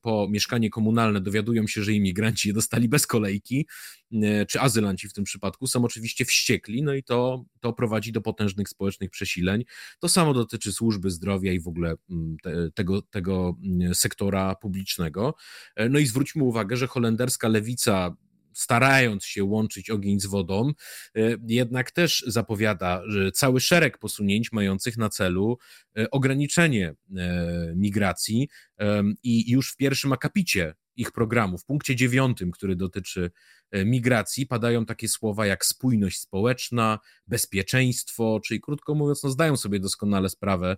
[0.00, 3.66] po mieszkanie komunalne dowiadują się, że imigranci je dostali bez kolejki,
[4.48, 8.68] czy azylanci w tym przypadku, są oczywiście wściekli, no i to, to prowadzi do potężnych
[8.68, 9.64] społecznych przesileń.
[10.00, 11.94] To samo dotyczy służby zdrowia i w ogóle
[12.42, 13.56] te, tego, tego
[13.94, 15.34] sektora publicznego.
[15.76, 18.16] E, no i zwróćmy uwagę, że holenderska lewica
[18.54, 20.70] starając się łączyć ogień z wodą,
[21.16, 23.02] e, jednak też zapowiada
[23.34, 25.58] cały szereg posunięć mających na celu
[25.96, 26.94] e, ograniczenie
[27.76, 28.48] migracji
[29.22, 33.30] i już w pierwszym akapicie ich programu, w punkcie dziewiątym, który dotyczy
[33.84, 40.28] migracji, padają takie słowa jak spójność społeczna, bezpieczeństwo, czyli krótko mówiąc, no zdają sobie doskonale
[40.28, 40.76] sprawę mm,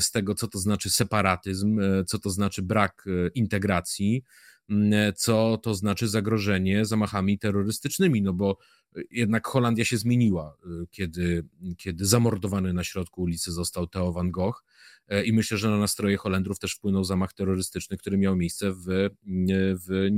[0.00, 4.22] z tego, co to znaczy separatyzm, co to znaczy brak integracji
[4.68, 8.58] Mm, co to znaczy zagrożenie zamachami terrorystycznymi, no bo
[9.10, 10.56] jednak Holandia się zmieniła,
[10.90, 11.44] kiedy,
[11.78, 14.64] kiedy zamordowany na środku ulicy został Theo van Gogh
[15.08, 19.10] e, i myślę, że na nastroje Holendrów też wpłynął zamach terrorystyczny, który miał miejsce w,
[19.86, 20.08] w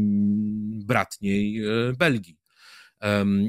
[0.85, 2.37] bratniej e, Belgii.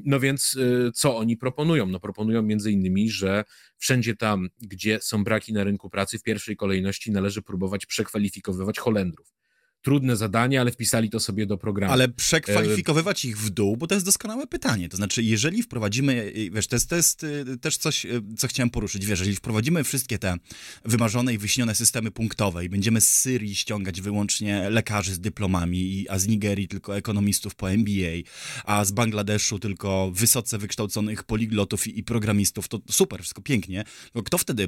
[0.05, 1.85] No więc y, co oni proponują?
[1.85, 3.43] No proponują między innymi, że
[3.77, 9.36] wszędzie tam, gdzie są braki na rynku pracy, w pierwszej kolejności należy próbować przekwalifikowywać Holendrów
[9.81, 11.93] trudne zadanie, ale wpisali to sobie do programu.
[11.93, 14.89] Ale przekwalifikowywać ich w dół, bo to jest doskonałe pytanie.
[14.89, 18.69] To znaczy, jeżeli wprowadzimy, wiesz, to jest, to jest y, też coś, y, co chciałem
[18.69, 20.37] poruszyć, wiesz, jeżeli wprowadzimy wszystkie te
[20.85, 26.19] wymarzone i wyśnione systemy punktowe i będziemy z Syrii ściągać wyłącznie lekarzy z dyplomami, a
[26.19, 28.29] z Nigerii tylko ekonomistów po MBA,
[28.65, 33.83] a z Bangladeszu tylko wysoce wykształconych poliglotów i, i programistów, to super, wszystko pięknie.
[34.13, 34.67] To kto wtedy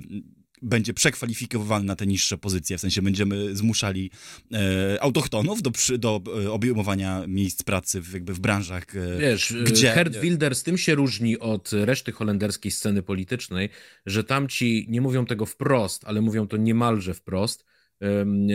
[0.61, 4.11] będzie przekwalifikowany na te niższe pozycje, w sensie będziemy zmuszali
[4.53, 9.53] e, autochtonów do, przy, do e, obejmowania miejsc pracy w, jakby w branżach, e, Wiesz,
[9.63, 9.91] gdzie...
[9.91, 13.69] Herd Wilders tym się różni od reszty holenderskiej sceny politycznej,
[14.05, 17.65] że tamci nie mówią tego wprost, ale mówią to niemalże wprost,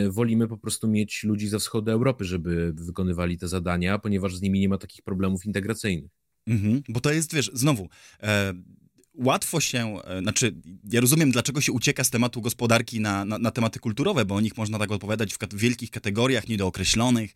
[0.08, 4.60] wolimy po prostu mieć ludzi ze wschodu Europy, żeby wykonywali te zadania, ponieważ z nimi
[4.60, 6.10] nie ma takich problemów integracyjnych.
[6.46, 7.88] Mhm, bo to jest, wiesz, znowu,
[8.22, 8.54] e,
[9.14, 10.54] łatwo się, e, znaczy
[10.90, 14.40] ja rozumiem, dlaczego się ucieka z tematu gospodarki na, na, na tematy kulturowe, bo o
[14.40, 17.32] nich można tak odpowiadać w, w wielkich kategoriach, niedookreślonych,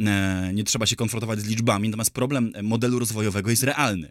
[0.00, 4.10] e, nie trzeba się konfrontować z liczbami, natomiast problem modelu rozwojowego jest realny.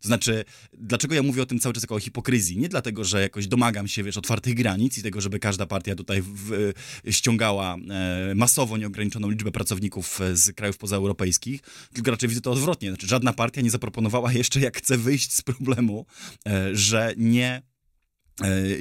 [0.00, 2.58] To znaczy, dlaczego ja mówię o tym cały czas jako o hipokryzji?
[2.58, 6.22] Nie dlatego, że jakoś domagam się, wiesz, otwartych granic i tego, żeby każda partia tutaj
[6.22, 6.72] w,
[7.10, 11.60] ściągała e, masowo nieograniczoną liczbę pracowników e, z krajów pozaeuropejskich,
[11.92, 12.88] tylko raczej widzę to odwrotnie.
[12.88, 16.06] Znaczy, żadna partia nie zaproponowała jeszcze, jak chce wyjść z problemu,
[16.46, 17.62] e, że nie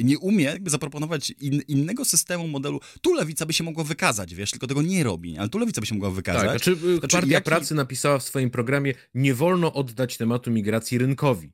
[0.04, 2.80] nie umie jakby zaproponować in, innego systemu, modelu.
[3.02, 5.88] Tu lewica by się mogła wykazać, wiesz, tylko tego nie robi, ale tu lewica by
[5.88, 6.42] się mogła wykazać.
[6.42, 7.46] Tak, znaczy, znaczy Partia jaki...
[7.46, 11.54] Pracy napisała w swoim programie, nie wolno oddać tematu migracji rynkowi.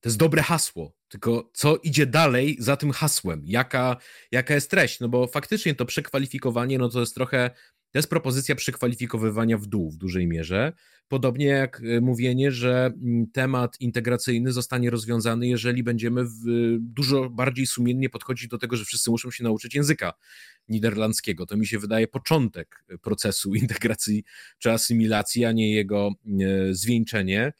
[0.00, 3.42] To jest dobre hasło, tylko co idzie dalej za tym hasłem?
[3.44, 3.96] Jaka,
[4.32, 5.00] jaka jest treść?
[5.00, 7.50] No bo faktycznie to przekwalifikowanie, no to jest trochę
[7.90, 10.72] to jest propozycja przekwalifikowywania w dół w dużej mierze.
[11.08, 16.24] Podobnie jak e, mówienie, że mm, temat integracyjny zostanie rozwiązany, jeżeli będziemy
[16.78, 20.12] dużo bardziej sumiennie podchodzić do tego, że wszyscy muszą się nauczyć języka
[20.68, 21.46] niderlandzkiego.
[21.46, 24.24] To mi się wydaje początek procesu integracji
[24.58, 27.52] czy asymilacji, a nie jego e, zwieńczenie.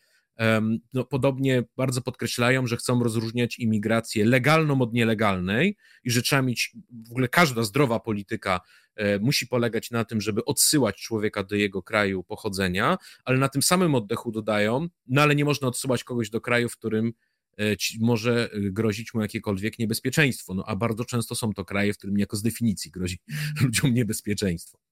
[0.93, 6.77] No, podobnie bardzo podkreślają, że chcą rozróżniać imigrację legalną od nielegalnej i że trzeba mieć
[7.09, 8.61] w ogóle każda zdrowa polityka
[8.97, 13.63] e, musi polegać na tym, żeby odsyłać człowieka do jego kraju pochodzenia, ale na tym
[13.63, 17.13] samym oddechu dodają, no ale nie można odsyłać kogoś do kraju, w którym
[17.59, 20.55] e, może e, grozić mu jakiekolwiek niebezpieczeństwo.
[20.55, 23.19] No a bardzo często są to kraje, w którym jako z definicji grozi
[23.63, 24.88] ludziom niebezpieczeństwo.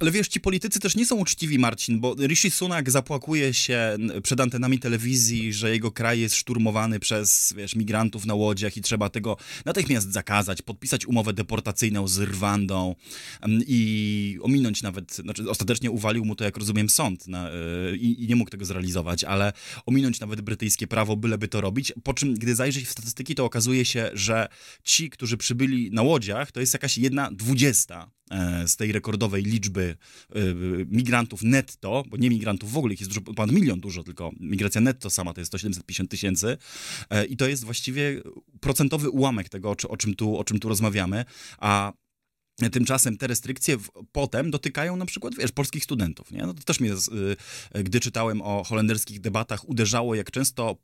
[0.00, 4.40] Ale wiesz, ci politycy też nie są uczciwi, Marcin, bo Rishi Sunak zapłakuje się przed
[4.40, 9.36] antenami telewizji, że jego kraj jest szturmowany przez, wiesz, migrantów na łodziach i trzeba tego
[9.64, 12.94] natychmiast zakazać, podpisać umowę deportacyjną z Rwandą
[13.66, 17.52] i ominąć nawet, znaczy ostatecznie uwalił mu to, jak rozumiem, sąd na, e,
[17.96, 19.52] i, nie mógł tego zrealizować, ale
[19.86, 23.84] ominąć nawet brytyjskie prawo, byleby to robić, po czym, gdy zajrzeć w statystyki, to okazuje
[23.84, 24.48] się, że
[24.84, 28.10] ci, którzy przybyli na łodziach, to jest jakaś jedna dwudziesta
[28.66, 29.96] z tej rekordowej liczby
[30.30, 30.40] e,
[30.86, 34.80] migrantów netto, bo nie migrantów w ogóle, ich jest dużo, ponad milion dużo, tylko migracja
[34.80, 36.56] netto sama to jest 750 tysięcy
[37.10, 38.22] e, i to jest właściwie
[38.60, 41.24] procentowy ułamek tego, o, czym tu, o czym tu rozmawiamy,
[41.58, 41.92] a
[42.72, 46.32] Tymczasem te restrykcje w, potem dotykają na przykład, wiesz, polskich studentów.
[46.32, 46.46] Nie?
[46.46, 46.90] No to też mnie,
[47.84, 50.76] gdy czytałem o holenderskich debatach, uderzało, jak często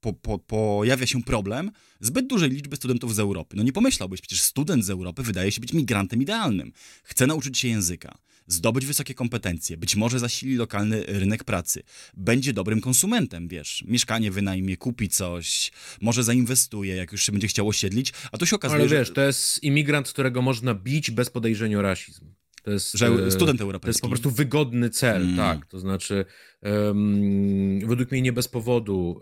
[0.00, 3.56] po, po, pojawia się problem zbyt dużej liczby studentów z Europy.
[3.56, 6.72] No nie pomyślałbyś, przecież student z Europy wydaje się być migrantem idealnym.
[7.04, 11.82] Chce nauczyć się języka, zdobyć wysokie kompetencje, być może zasili lokalny rynek pracy,
[12.16, 17.68] będzie dobrym konsumentem, wiesz, mieszkanie wynajmie, kupi coś, może zainwestuje, jak już się będzie chciał
[17.68, 19.14] osiedlić, a tu się okazuje, Ale wiesz, że...
[19.14, 22.39] to jest imigrant, którego można bić bez podejrzenia o rasizm.
[22.62, 23.84] To jest, że e, student europejski.
[23.84, 25.36] To jest po prostu wygodny cel, mm.
[25.36, 25.66] tak.
[25.66, 26.24] To znaczy,
[26.62, 29.20] um, według mnie nie bez powodu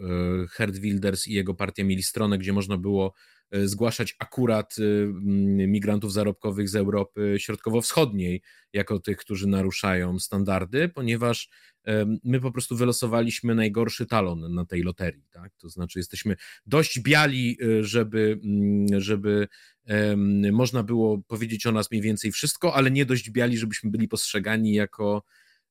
[0.51, 3.14] Herd Wilders i jego partia mieli stronę, gdzie można było
[3.51, 4.77] e, zgłaszać akurat
[5.68, 11.48] migrantów zarobkowych z Europy Środkowo-Wschodniej jako tych, którzy naruszają standardy, ponieważ
[12.24, 15.24] my po prostu wylosowaliśmy najgorszy talon na tej loterii.
[15.31, 15.53] Tak?
[15.57, 18.40] To znaczy, jesteśmy dość biali, żeby,
[18.98, 19.48] żeby
[20.53, 24.72] można było powiedzieć o nas mniej więcej wszystko, ale nie dość biali, żebyśmy byli postrzegani
[24.72, 25.22] jako,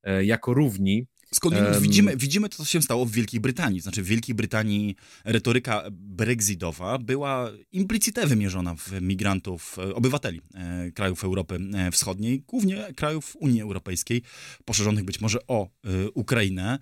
[0.04, 1.08] e, jako równi.
[1.34, 3.82] Skądinąd um, widzimy, widzimy to, co się stało w Wielkiej Brytanii.
[3.82, 11.24] Znaczy, w Wielkiej Brytanii retoryka brexitowa była implicite wymierzona w migrantów, e, obywateli e, krajów
[11.24, 14.22] Europy e, Wschodniej, głównie krajów Unii Europejskiej,
[14.66, 16.80] poszerzonych być może o e, Ukrainę.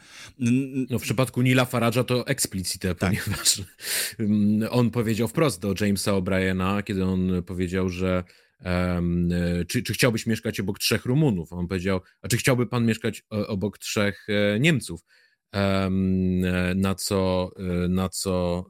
[0.90, 3.24] No, w przypadku Nila Farage'a to eksplicite, tak.
[3.24, 3.62] ponieważ
[4.20, 8.24] mm, on powiedział wprost do Jamesa O'Briena, kiedy on powiedział, że
[8.65, 9.01] E,
[9.67, 11.54] czy, czy chciałbyś mieszkać obok trzech Rumunów?
[11.54, 15.01] On powiedział, a czy chciałby pan mieszkać e, obok trzech e, Niemców?
[16.75, 17.51] Na co,
[17.89, 18.65] na co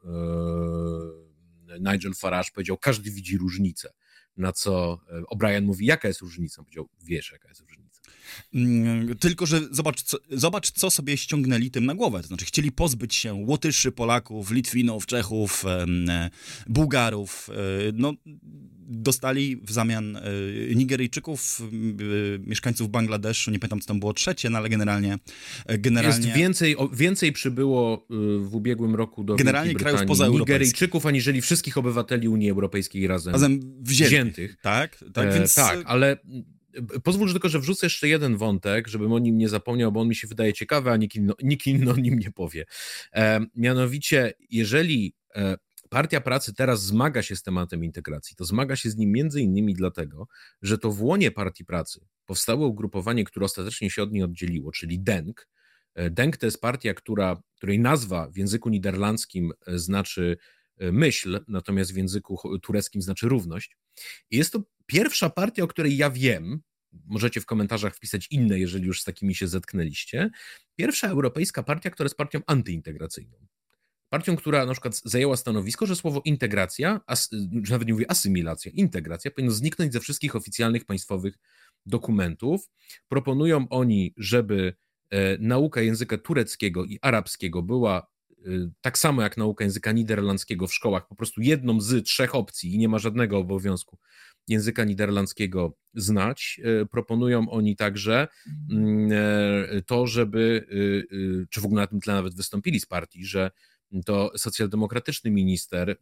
[1.79, 3.93] Nigel Farage powiedział, każdy widzi różnicę.
[4.38, 4.99] Na co
[5.36, 6.62] O'Brien mówi, jaka jest różnica?
[6.62, 7.85] On powiedział, wiesz, jaka jest różnica.
[8.54, 12.21] Mm, tylko, że zobacz co, zobacz, co sobie ściągnęli tym na głowę.
[12.21, 15.65] To znaczy, chcieli pozbyć się Łotyszy, Polaków, Litwinów, Czechów,
[16.67, 17.50] Bułgarów.
[17.93, 18.13] No,
[18.88, 20.21] dostali w zamian e,
[20.76, 21.62] Nigeryjczyków,
[22.45, 25.17] mieszkańców Bangladeszu, nie pamiętam, co tam było trzecie, no ale generalnie...
[25.65, 30.28] E, generalnie Jest więcej, więcej przybyło y, w ubiegłym roku do generalnie Wielkiej krajów poza
[30.28, 34.08] Nigeryjczyków, aniżeli wszystkich obywateli Unii Europejskiej razem, razem wziętych.
[34.08, 34.58] wziętych.
[34.62, 35.56] Tak, tak, e, więc...
[35.56, 36.17] tak, ale
[37.04, 40.16] Pozwól tylko, że wrzucę jeszcze jeden wątek, żebym o nim nie zapomniał, bo on mi
[40.16, 42.66] się wydaje ciekawy, a nikt inny, nikt inny o nim nie powie.
[43.14, 45.58] E, mianowicie, jeżeli e,
[45.90, 48.36] Partia Pracy teraz zmaga się z tematem integracji.
[48.36, 50.28] To zmaga się z nim między innymi dlatego,
[50.62, 55.00] że to w łonie Partii Pracy powstało ugrupowanie, które ostatecznie się od niej oddzieliło, czyli
[55.00, 55.48] DENK.
[55.96, 60.38] E, DENK to jest partia, która, której nazwa w języku niderlandzkim e, znaczy
[60.80, 63.78] myśl, natomiast w języku tureckim znaczy równość.
[64.32, 66.62] I jest to pierwsza partia, o której ja wiem,
[67.06, 70.30] możecie w komentarzach wpisać inne, jeżeli już z takimi się zetknęliście.
[70.76, 73.38] Pierwsza europejska partia, która jest partią antyintegracyjną
[74.10, 77.30] partią, która na przykład zajęła stanowisko, że słowo integracja, as,
[77.70, 81.38] nawet nie mówię asymilacja, integracja powinno zniknąć ze wszystkich oficjalnych państwowych
[81.86, 82.70] dokumentów.
[83.08, 84.74] Proponują oni, żeby
[85.10, 88.06] e, nauka języka tureckiego i arabskiego była e,
[88.81, 92.77] tak samo jak nauka języka niderlandzkiego w szkołach, po prostu jedną z trzech opcji i
[92.77, 93.97] nie ma żadnego obowiązku
[94.47, 96.62] języka niderlandzkiego znać.
[96.63, 98.27] E, proponują oni także
[98.71, 99.10] mm,
[99.86, 100.67] to, żeby,
[101.49, 103.51] czy w ogóle na tym tle nawet wystąpili z partii, że
[104.06, 105.98] to socjaldemokratyczny minister e,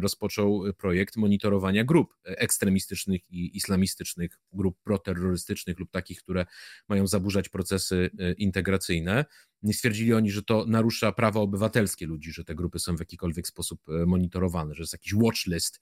[0.00, 6.46] rozpoczął projekt monitorowania grup ekstremistycznych i islamistycznych, grup proterrorystycznych lub takich, które
[6.88, 9.24] mają zaburzać procesy e, integracyjne.
[9.72, 13.80] Stwierdzili oni, że to narusza prawa obywatelskie ludzi, że te grupy są w jakikolwiek sposób
[13.88, 15.80] e, monitorowane, że jest jakiś watchlist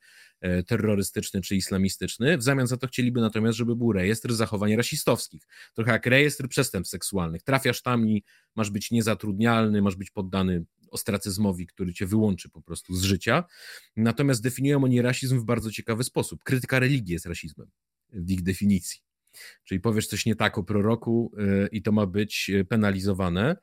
[0.66, 2.38] terrorystyczny czy islamistyczny.
[2.38, 5.42] W zamian za to chcieliby natomiast, żeby był rejestr zachowań rasistowskich.
[5.74, 7.42] Trochę jak rejestr przestępstw seksualnych.
[7.42, 8.24] Trafiasz tam i
[8.56, 10.64] masz być niezatrudnialny, masz być poddany
[10.96, 13.44] ostracyzmowi, który cię wyłączy po prostu z życia.
[13.96, 16.44] Natomiast definiują oni rasizm w bardzo ciekawy sposób.
[16.44, 17.70] Krytyka religii jest rasizmem
[18.12, 19.00] w ich definicji.
[19.64, 23.56] Czyli powiesz coś nie tak o proroku y, i to ma być y, penalizowane.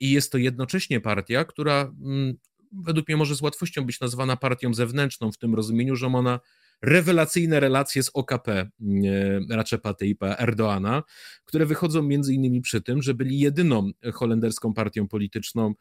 [0.00, 2.34] I jest to jednocześnie partia, która mm,
[2.72, 6.40] według mnie może z łatwością być nazwana partią zewnętrzną, w tym rozumieniu, że ona
[6.82, 8.70] rewelacyjne relacje z OKP
[9.50, 11.02] Racepa Tayyipa Erdoana,
[11.44, 15.74] które wychodzą między innymi przy tym, że byli jedyną holenderską partią polityczną,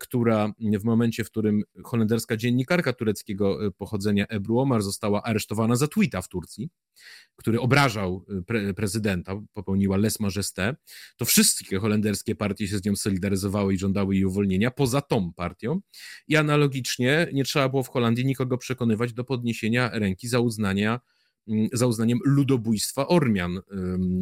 [0.00, 5.88] która w momencie, w którym holenderska dziennikarka tureckiego e, pochodzenia Ebru Omar została aresztowana za
[5.88, 6.70] tweeta w Turcji,
[7.36, 10.76] który obrażał e, pre prezydenta, popełniła les majesté,
[11.16, 15.80] to wszystkie holenderskie partie się z nią solidaryzowały i żądały jej uwolnienia, poza tą partią.
[16.28, 21.00] I analogicznie nie trzeba było w Holandii nikogo przekonywać do podniesienia ręki za uznania
[21.72, 23.60] za uznaniem ludobójstwa Ormian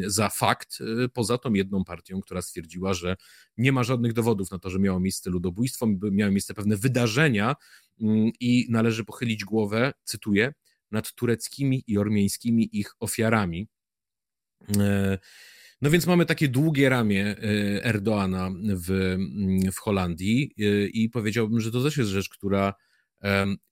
[0.07, 3.17] za fakt, y, poza tą jedną partią, która stwierdziła, że
[3.57, 7.57] nie ma żadnych dowodów na to, że miało miejsce ludobójstwo, miały miejsce pewne wydarzenia
[8.01, 10.53] mm, i należy pochylić głowę, cytuję,
[10.91, 13.69] nad tureckimi i ormiańskimi ich ofiarami.
[14.79, 15.19] E,
[15.83, 21.61] no więc mamy takie długie ramię e, Erdoana w, mm, w Holandii e, i powiedziałbym,
[21.61, 22.75] że to też jest rzecz, która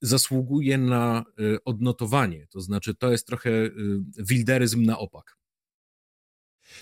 [0.01, 2.47] zasługuje na y, odnotowanie.
[2.47, 3.71] To znaczy, to jest trochę y,
[4.17, 5.37] wilderyzm na opak.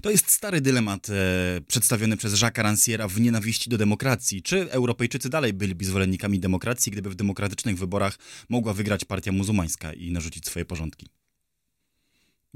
[0.01, 4.41] To jest stary dylemat e, przedstawiony przez Jacques'a Ranciera w Nienawiści do demokracji.
[4.41, 8.17] Czy Europejczycy dalej byliby zwolennikami demokracji, gdyby w demokratycznych wyborach
[8.49, 11.09] mogła wygrać partia muzułmańska i narzucić swoje porządki?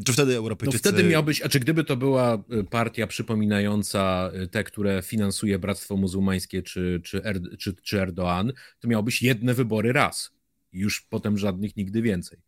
[0.05, 0.81] Czy wtedy Europejczycy...
[0.85, 5.01] No wtedy miał być, a czy gdyby to była y, partia przypominająca y, te, które
[5.01, 10.31] finansuje Bractwo Muzułmańskie czy, czy, er, czy, czy Erdoğan, to miało być jedne wybory raz.
[10.71, 12.39] Już potem żadnych nigdy więcej.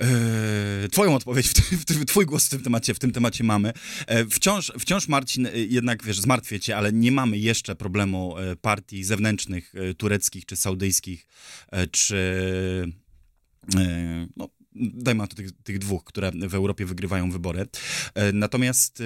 [0.00, 1.52] Eee, twoją odpowiedź,
[2.06, 3.72] twój głos w tym temacie, w tym temacie mamy.
[4.08, 8.56] Eee, wciąż, wciąż Marcin, y, jednak wiesz, zmartwię cię, ale nie mamy jeszcze problemu e,
[8.56, 11.26] partii zewnętrznych, e, tureckich czy saudyjskich,
[11.72, 12.18] e, czy
[14.36, 14.48] no,
[14.80, 17.66] dajmy na to tych, tych, dwóch, które w Europie wygrywają wybory.
[18.14, 19.04] E, natomiast e,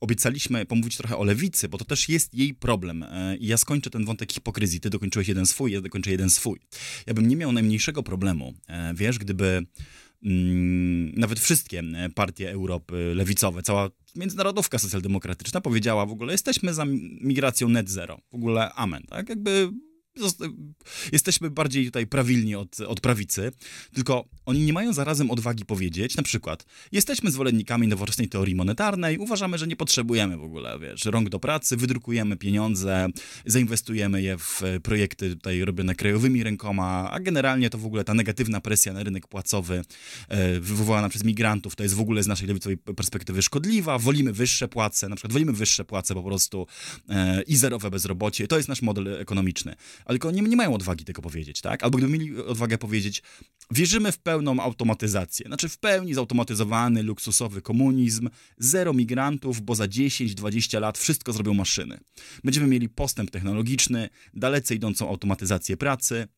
[0.00, 3.02] obiecaliśmy pomówić trochę o lewicy, bo to też jest jej problem.
[3.02, 4.80] E, I ja skończę ten wątek hipokryzji.
[4.80, 6.60] Ty dokończyłeś jeden swój, ja dokończę jeden swój.
[7.06, 8.54] Ja bym nie miał najmniejszego problemu,
[8.94, 9.66] wiesz, gdyby
[10.22, 11.82] mm, nawet wszystkie
[12.14, 16.84] partie Europy lewicowe, cała międzynarodówka socjaldemokratyczna powiedziała w ogóle, jesteśmy za
[17.20, 18.20] migracją net zero.
[18.30, 19.28] W ogóle amen, tak?
[19.28, 19.70] Jakby
[21.12, 23.52] jesteśmy bardziej tutaj prawilni od, od prawicy,
[23.94, 29.58] tylko oni nie mają zarazem odwagi powiedzieć, na przykład, jesteśmy zwolennikami nowoczesnej teorii monetarnej, uważamy,
[29.58, 33.08] że nie potrzebujemy w ogóle, wiesz, rąk do pracy, wydrukujemy pieniądze,
[33.46, 38.60] zainwestujemy je w projekty tutaj robione krajowymi rękoma, a generalnie to w ogóle ta negatywna
[38.60, 39.84] presja na rynek płacowy
[40.28, 44.68] e, wywołana przez migrantów, to jest w ogóle z naszej lewicowej perspektywy szkodliwa, wolimy wyższe
[44.68, 46.66] płace, na przykład wolimy wyższe płace po prostu
[47.08, 49.74] e, i zerowe bezrobocie, to jest nasz model ekonomiczny
[50.08, 51.84] ale nie, nie mają odwagi tego powiedzieć, tak?
[51.84, 53.22] Albo gdyby mieli odwagę powiedzieć,
[53.70, 58.28] wierzymy w pełną automatyzację, znaczy w pełni zautomatyzowany, luksusowy komunizm,
[58.58, 62.00] zero migrantów, bo za 10-20 lat wszystko zrobią maszyny.
[62.44, 66.28] Będziemy mieli postęp technologiczny, dalece idącą automatyzację pracy,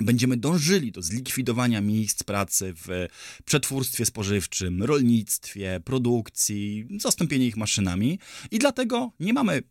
[0.00, 3.06] Będziemy dążyli do zlikwidowania miejsc pracy w
[3.44, 8.18] przetwórstwie spożywczym, rolnictwie, produkcji, zastąpienie ich maszynami
[8.50, 9.62] i dlatego nie mamy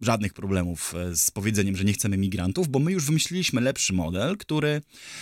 [0.00, 4.36] żadnych problemów e, z powiedzeniem, że nie chcemy migrantów, bo my już wymyśliliśmy lepszy model,
[4.36, 4.80] który,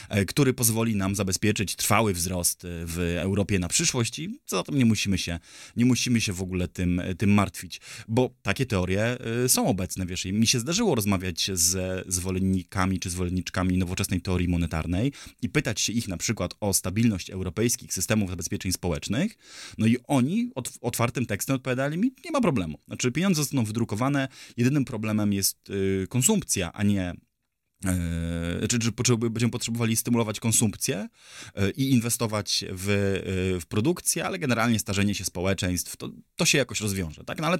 [0.08, 4.84] e, który pozwoli nam zabezpieczyć trwały wzrost e, w Europie na przyszłość i zatem nie
[4.84, 5.38] musimy się,
[5.76, 9.16] nie musimy się w ogóle tym, tym martwić, bo takie teorie
[9.48, 15.12] są obecne, wiesz, i mi się zdarzyło rozmawiać z zwolennikami czy zwolenniczkami nowoczesnej teorii monetarnej
[15.42, 19.38] i pytać się ich na przykład o stabilność europejskich systemów zabezpieczeń społecznych,
[19.78, 20.50] no i oni
[20.80, 22.78] otwartym tekstem odpowiadali mi, nie ma problemu.
[22.86, 24.28] Znaczy pieniądze zostaną wydrukowane,
[24.68, 27.14] jedynym problemem jest y, konsumpcja, a nie
[27.84, 31.08] E, czy, czy będziemy potrzebowali stymulować konsumpcję
[31.54, 36.58] e, i inwestować w, e, w produkcję, ale generalnie starzenie się społeczeństw, to, to się
[36.58, 37.40] jakoś rozwiąże, tak?
[37.40, 37.58] No ale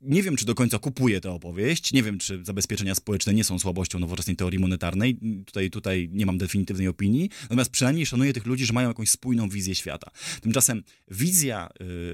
[0.00, 3.58] nie wiem, czy do końca kupuję tę opowieść, nie wiem, czy zabezpieczenia społeczne nie są
[3.58, 8.66] słabością nowoczesnej teorii monetarnej, tutaj, tutaj nie mam definitywnej opinii, natomiast przynajmniej szanuję tych ludzi,
[8.66, 10.10] że mają jakąś spójną wizję świata.
[10.40, 11.68] Tymczasem wizja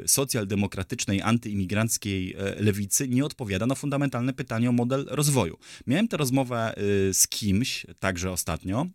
[0.05, 5.59] y, socjaldemokratycznej, antyimigranckiej lewicy nie odpowiada na fundamentalne pytanie o model rozwoju.
[5.87, 6.75] Miałem tę rozmowę
[7.11, 8.87] y, z kimś, także ostatnio,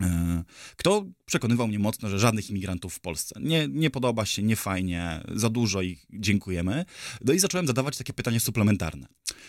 [0.00, 0.44] e,
[0.76, 3.40] kto przekonywał mnie mocno, że żadnych imigrantów w Polsce.
[3.40, 6.84] Nie, nie podoba się, nie fajnie, za dużo ich dziękujemy.
[7.24, 9.06] No i zacząłem zadawać takie pytanie suplementarne.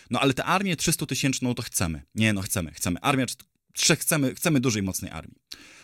[0.10, 2.02] No ale tę armię 300 tysięczną to chcemy.
[2.16, 3.00] Nie, no chcemy, chcemy.
[3.00, 3.26] Armia,
[4.00, 5.38] chcemy, chcemy dużej, mocnej armii.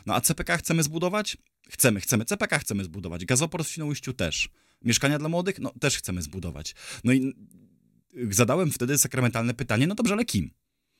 [0.05, 1.37] No a CPK chcemy zbudować?
[1.69, 2.25] Chcemy, chcemy.
[2.25, 3.25] CPK chcemy zbudować.
[3.25, 4.49] Gazoport w Świnoujściu też.
[4.81, 5.59] Mieszkania dla młodych?
[5.59, 6.75] No też chcemy zbudować.
[7.03, 7.33] No i
[8.29, 10.51] zadałem wtedy sakramentalne pytanie, no dobrze, ale kim?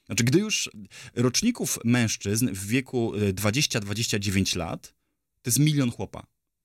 [0.06, 0.70] Znaczy, gdy już
[1.16, 4.96] roczników mężczyzn w wieku 20-29 e, lat,
[5.42, 6.22] to jest milion chłopa.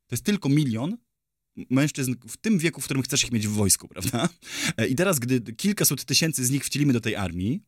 [0.06, 0.96] To jest tylko milion
[1.70, 4.28] mężczyzn w tym wieku, w którym chcesz ich mieć w wojsku, prawda?
[4.88, 7.62] I teraz, gdy kilkaset tysięcy z nich wcielimy do tej armii,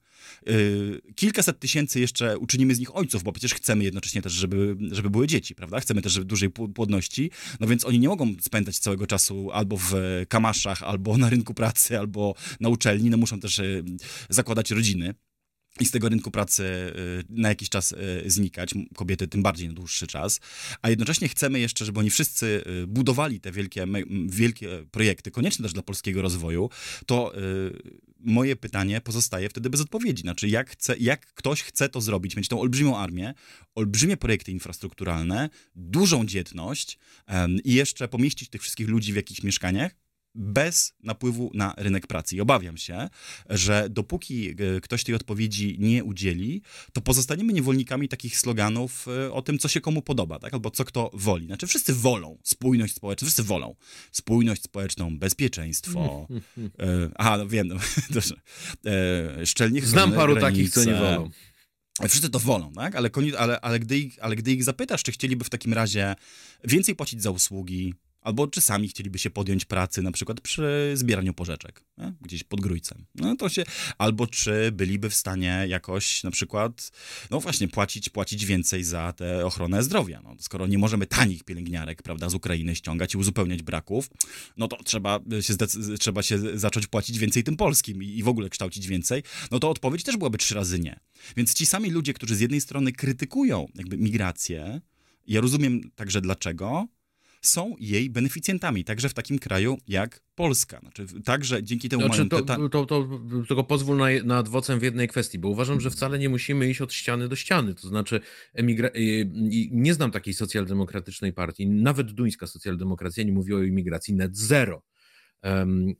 [0.47, 5.11] Yy, kilkaset tysięcy jeszcze uczynimy z nich ojców, bo przecież chcemy jednocześnie też, żeby, żeby
[5.11, 5.81] były dzieci, prawda?
[5.81, 9.93] Chcemy też dużej płodności, no więc oni nie mogą spędzać całego czasu albo w
[10.29, 13.61] kamaszach, albo na rynku pracy, albo na uczelni, no muszą też
[14.29, 15.15] zakładać rodziny
[15.81, 19.75] i z tego rynku pracy y, na jakiś czas y, znikać, kobiety tym bardziej na
[19.75, 20.41] dłuższy czas,
[20.83, 23.87] a jednocześnie chcemy jeszcze, żeby oni wszyscy y, budowali te wielkie,
[24.27, 26.71] wielkie projekty, konieczne też dla polskiego rozwoju,
[27.07, 27.33] to
[28.19, 30.23] moje pytanie pozostaje wtedy bez odpowiedzi.
[30.23, 33.35] Znaczy, jak, chce, jak ktoś chce to zrobić, mieć tą olbrzymią armię,
[33.75, 36.99] olbrzymie projekty infrastrukturalne, dużą dzietność
[37.65, 39.95] i jeszcze pomieścić tych wszystkich ludzi w jakichś mieszkaniach,
[40.35, 42.37] bez napływu na rynek pracy.
[42.37, 43.09] I obawiam się,
[43.51, 46.63] że dopóki e, ktoś tej odpowiedzi nie udzieli,
[46.93, 50.55] to pozostaniemy niewolnikami takich sloganów e, o tym, co się komu podoba, tak?
[50.55, 51.47] albo co kto woli.
[51.47, 53.75] Znaczy, wszyscy wolą spójność społeczną, wszyscy wolą
[54.13, 56.29] spójność społeczną, bezpieczeństwo.
[56.79, 57.77] e, aha, no wiem, no,
[58.91, 60.53] e, szczelnie Znam paru granice.
[60.53, 61.31] takich, co nie wolą.
[62.09, 62.97] Wszyscy to wolą, tak?
[62.97, 66.15] Ale, ale, ale, gdy ich, ale gdy ich zapytasz, czy chcieliby w takim razie
[66.65, 71.35] więcej płacić za usługi, Albo czy sami chcieliby się podjąć pracy, na przykład przy zbieraniu
[71.35, 72.13] porzeczek, nie?
[72.21, 73.07] gdzieś pod Grójcem.
[73.15, 73.65] No to się,
[73.99, 76.91] albo czy byliby w stanie jakoś na przykład,
[77.31, 80.21] no właśnie, płacić, płacić więcej za tę ochronę zdrowia.
[80.25, 84.11] No, skoro nie możemy tanich pielęgniarek, prawda, z Ukrainy ściągać i uzupełniać braków,
[84.57, 85.55] no to trzeba się,
[85.99, 89.23] trzeba się zacząć płacić więcej tym polskim i, i w ogóle kształcić więcej.
[89.51, 91.01] No to odpowiedź też byłaby trzy razy nie.
[91.37, 94.81] Więc ci sami ludzie, którzy z jednej strony krytykują jakby migrację,
[95.27, 96.89] ja rozumiem także dlaczego,
[97.41, 100.81] są jej beneficjentami, także w takim kraju jak Polska.
[100.81, 103.09] Znaczy, także dzięki temu znaczy, to, to, to, to,
[103.49, 106.93] Tylko pozwól na, nad w jednej kwestii, bo uważam, że wcale nie musimy iść od
[106.93, 107.75] ściany do ściany.
[107.75, 108.21] To znaczy,
[108.55, 108.91] emigra...
[109.71, 114.83] nie znam takiej socjaldemokratycznej partii, nawet duńska socjaldemokracja nie mówiła o imigracji net zero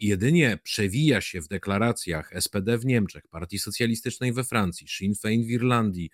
[0.01, 5.51] jedynie przewija się w deklaracjach SPD w Niemczech, Partii Socjalistycznej we Francji, Sinn Féin w
[5.51, 6.11] Irlandii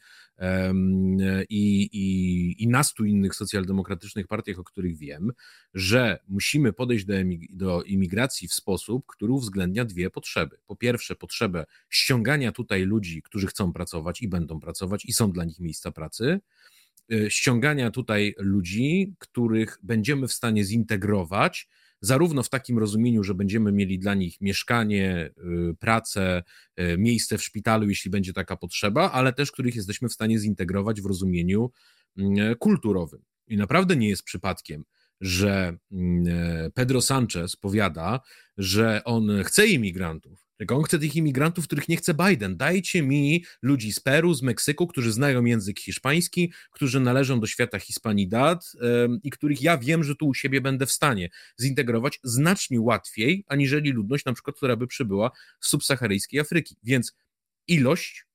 [1.48, 5.32] i, i, i nastu innych socjaldemokratycznych partiach, o których wiem,
[5.74, 7.14] że musimy podejść do,
[7.50, 10.58] do imigracji w sposób, który uwzględnia dwie potrzeby.
[10.66, 15.44] Po pierwsze, potrzebę ściągania tutaj ludzi, którzy chcą pracować i będą pracować i są dla
[15.44, 16.40] nich miejsca pracy,
[17.12, 21.68] e, ściągania tutaj ludzi, których będziemy w stanie zintegrować
[22.00, 25.30] zarówno w takim rozumieniu, że będziemy mieli dla nich mieszkanie,
[25.70, 26.42] y, pracę,
[26.80, 31.00] y, miejsce w szpitalu, jeśli będzie taka potrzeba, ale też których jesteśmy w stanie zintegrować
[31.00, 31.70] w rozumieniu
[32.16, 33.22] mm, kulturowym.
[33.48, 34.84] I naprawdę nie jest przypadkiem,
[35.20, 38.20] że mm, Pedro Sanchez powiada,
[38.58, 42.56] że on chce imigrantów, tylko on chce tych imigrantów, których nie chce Biden.
[42.56, 47.78] Dajcie mi ludzi z Peru, z Meksyku, którzy znają język hiszpański, którzy należą do świata
[47.78, 48.72] Hispanidad
[49.22, 51.28] i których ja wiem, że tu u siebie będę w stanie
[51.60, 55.30] zintegrować znacznie łatwiej, aniżeli ludność na przykład, która by przybyła
[55.60, 56.76] z subsaharyjskiej Afryki.
[56.82, 57.16] Więc
[57.68, 58.26] ilość,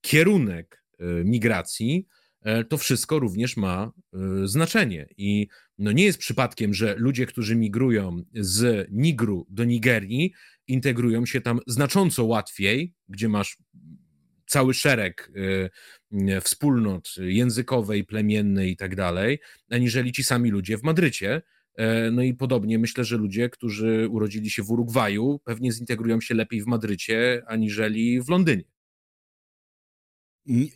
[0.00, 2.06] kierunek e, migracji,
[2.42, 5.08] e, to wszystko również ma e, znaczenie.
[5.16, 5.48] I
[5.78, 10.32] no nie jest przypadkiem, że ludzie, którzy migrują z Nigru do Nigerii,
[10.70, 13.58] integrują się tam znacząco łatwiej, gdzie masz
[14.46, 15.32] cały szereg
[16.12, 19.38] y, wspólnot językowej, plemiennej i tak dalej,
[19.70, 21.42] aniżeli ci sami ludzie w Madrycie.
[21.76, 26.34] E, no i podobnie myślę, że ludzie, którzy urodzili się w Urugwaju, pewnie zintegrują się
[26.34, 28.69] lepiej w Madrycie, aniżeli w Londynie.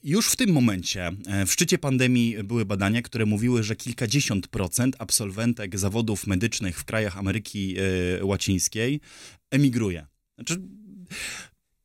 [0.03, 4.97] Już w tym momencie, e, w szczycie pandemii, były badania, które mówiły, że kilkadziesiąt procent
[4.99, 9.01] absolwentek zawodów medycznych w krajach Ameryki e, Łacińskiej
[9.51, 10.07] emigruje.
[10.35, 10.63] Znaczy,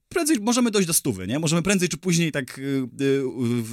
[0.10, 1.40] prędzej możemy dojść do stówy, nie?
[1.40, 2.88] Możemy prędzej czy później tak y,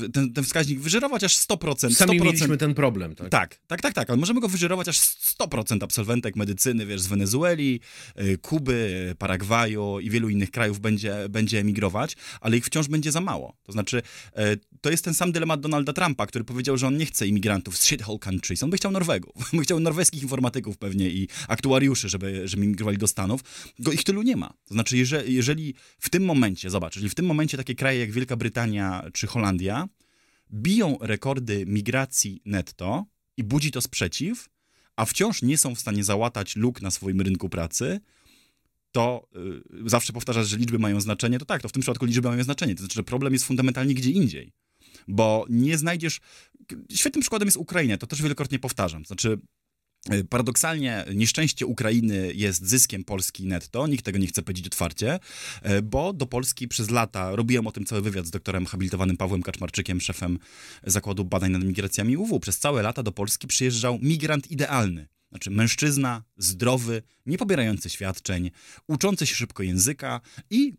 [0.05, 1.95] y, ten, ten wskaźnik wyżerować aż 100%.
[1.95, 2.25] Sami 100%.
[2.25, 3.29] mieliśmy ten problem, tak?
[3.29, 4.99] Tak, tak, tak, tak, ale możemy go wyżerować aż
[5.41, 7.81] 100% absolwentek medycyny, wiesz, z Wenezueli,
[8.21, 13.21] y, Kuby, Paragwaju i wielu innych krajów będzie, będzie emigrować, ale ich wciąż będzie za
[13.21, 13.57] mało.
[13.63, 14.03] To znaczy,
[14.81, 17.83] to jest ten sam dylemat Donalda Trumpa, który powiedział, że on nie chce imigrantów z
[17.83, 22.67] shithole countries, on by chciał Norwegów, by chciał norweskich informatyków pewnie i aktuariuszy, żeby, żeby
[22.67, 23.41] migrowali do Stanów,
[23.79, 24.49] go ich tylu nie ma.
[24.49, 28.11] To znaczy, jeżeli, jeżeli w tym momencie, zobacz, czyli w tym momencie takie kraje jak
[28.11, 29.89] Wielka Brytania czy Holandia
[30.53, 33.05] biją rekordy migracji netto
[33.37, 34.49] i budzi to sprzeciw,
[34.97, 38.01] a wciąż nie są w stanie załatać luk na swoim rynku pracy,
[38.93, 42.29] to yy, zawsze powtarzasz, że liczby mają znaczenie, to tak, to w tym przypadku liczby
[42.29, 42.75] mają znaczenie.
[42.75, 44.53] To znaczy, że problem jest fundamentalnie gdzie indziej.
[45.09, 46.21] Bo nie znajdziesz.
[46.91, 49.03] Świetnym przykładem jest Ukraina, to też wielokrotnie powtarzam.
[49.03, 49.39] To znaczy,
[50.29, 55.19] paradoksalnie nieszczęście Ukrainy jest zyskiem Polski netto, nikt tego nie chce powiedzieć otwarcie,
[55.63, 59.43] e, bo do Polski przez lata, robiłem o tym cały wywiad z doktorem habilitowanym Pawłem
[59.43, 60.39] Kaczmarczykiem, szefem
[60.85, 65.09] Zakładu Badań nad Migracjami UW, przez całe lata do Polski przyjeżdżał migrant idealny.
[65.37, 68.51] Znaczy mężczyzna, zdrowy, nie pobierający świadczeń,
[68.89, 70.21] uczący się szybko języka
[70.51, 70.75] i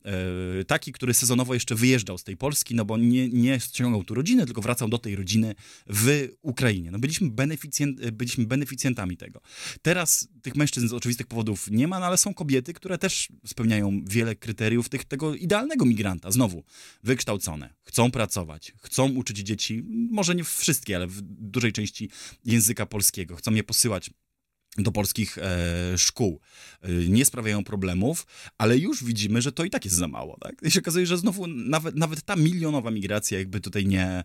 [0.60, 4.14] e, taki, który sezonowo jeszcze wyjeżdżał z tej Polski, no bo nie, nie ściągał tu
[4.14, 5.56] rodziny, tylko wracał do tej rodziny
[5.90, 6.92] w Ukrainie.
[6.92, 9.42] No byliśmy, beneficjent, byliśmy beneficjentami tego.
[9.82, 14.02] Teraz tych mężczyzn z oczywistych powodów nie ma, no ale są kobiety, które też spełniają
[14.06, 16.32] wiele kryteriów tych, tego idealnego migranta.
[16.32, 16.64] Znowu,
[17.04, 22.10] wykształcone, chcą pracować, chcą uczyć dzieci, może nie wszystkie, ale w dużej części
[22.46, 24.10] języka polskiego, chcą je posyłać
[24.78, 26.40] do polskich e, szkół
[26.82, 28.26] e, nie sprawiają problemów,
[28.58, 30.38] ale już widzimy, że to i tak jest za mało.
[30.42, 30.56] Tak?
[30.64, 34.24] I się okazuje, że znowu nawet, nawet ta milionowa migracja jakby tutaj nie, e,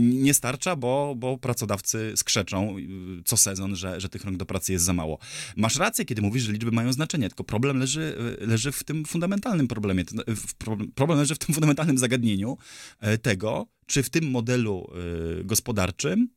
[0.00, 2.82] nie starcza, bo, bo pracodawcy skrzeczą e,
[3.24, 5.18] co sezon, że, że tych rąk do pracy jest za mało.
[5.56, 9.68] Masz rację, kiedy mówisz, że liczby mają znaczenie, tylko problem leży, leży w tym fundamentalnym
[9.68, 10.04] problemie.
[10.94, 12.58] Problem leży w tym fundamentalnym zagadnieniu
[13.22, 14.90] tego, czy w tym modelu
[15.44, 16.28] gospodarczym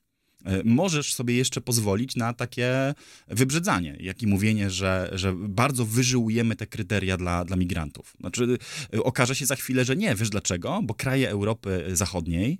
[0.63, 2.93] możesz sobie jeszcze pozwolić na takie
[3.27, 8.15] wybrzydzanie, jak i mówienie, że, że bardzo wyżyłujemy te kryteria dla, dla migrantów.
[8.19, 8.57] Znaczy,
[8.93, 10.15] e, okaże się za chwilę, że nie.
[10.15, 10.79] Wiesz dlaczego?
[10.83, 12.59] Bo kraje Europy Zachodniej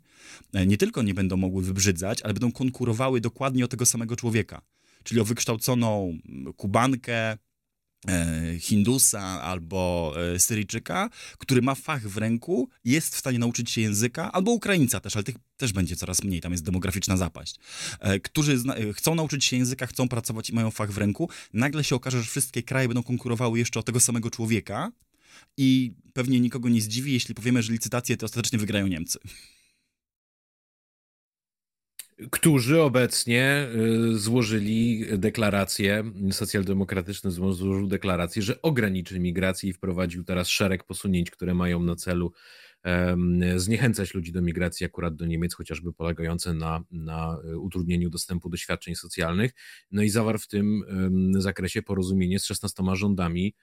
[0.54, 4.62] e, nie tylko nie będą mogły wybrzydzać, ale będą konkurowały dokładnie o tego samego człowieka.
[5.04, 6.18] Czyli o wykształconą
[6.58, 7.49] Kubankę, E,
[8.60, 14.32] Hindusa albo e, Syryjczyka, który ma fach w ręku, jest w stanie nauczyć się języka,
[14.32, 17.56] albo Ukraińca też, ale tych też będzie coraz mniej, tam jest demograficzna zapaść,
[18.00, 18.58] e, którzy
[18.94, 22.30] chcą nauczyć się języka, chcą pracować i mają fach w ręku, nagle się okaże, że
[22.30, 24.92] wszystkie kraje będą konkurowały jeszcze o tego samego człowieka
[25.58, 29.20] i pewnie nikogo nie zdziwi, jeśli powiemy, że licytacje to ostatecznie wygrają Niemcy
[32.32, 33.68] którzy obecnie
[34.14, 41.54] y, złożyli deklarację, socjaldemokratyczny złożył deklarację, że ograniczy migrację i wprowadził teraz szereg posunięć, które
[41.54, 42.32] mają na celu
[43.56, 48.96] zniechęcać ludzi do migracji akurat do Niemiec, chociażby polegające na, na utrudnieniu dostępu do świadczeń
[48.96, 49.52] socjalnych.
[49.92, 50.84] No i zawarł w tym
[51.38, 53.54] zakresie porozumienie z 16 rządami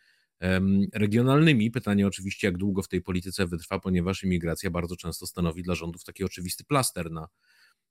[0.92, 1.70] regionalnymi.
[1.70, 6.04] Pytanie oczywiście, jak długo w tej polityce wytrwa, ponieważ imigracja bardzo często stanowi dla rządów
[6.04, 7.28] taki oczywisty plaster na,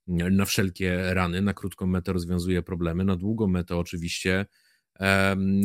[0.07, 1.41] na wszelkie rany.
[1.41, 4.45] Na krótką metę rozwiązuje problemy, na długą metę oczywiście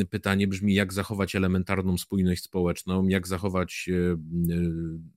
[0.09, 4.17] pytanie brzmi, jak zachować elementarną spójność społeczną, jak zachować e, e,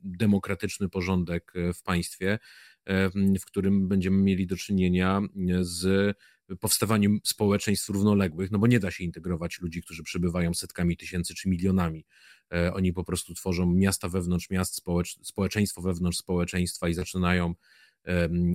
[0.03, 2.39] demokratyczny porządek w państwie,
[3.41, 5.21] w którym będziemy mieli do czynienia
[5.61, 6.17] z
[6.61, 11.49] powstawaniem społeczeństw równoległych, no bo nie da się integrować ludzi, którzy przybywają setkami tysięcy czy
[11.49, 12.07] milionami.
[12.53, 14.83] E, oni po prostu tworzą miasta wewnątrz miast,
[15.23, 17.55] społeczeństwo wewnątrz społeczeństwa i zaczynają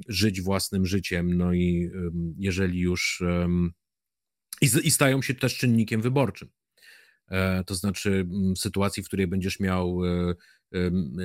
[0.08, 1.38] żyć własnym życiem.
[1.38, 1.92] No i
[2.38, 3.24] jeżeli już.
[4.62, 6.50] I, stają się też czynnikiem wyborczym.
[7.32, 10.36] E, to znaczy sytuacji, w której będziesz miał e,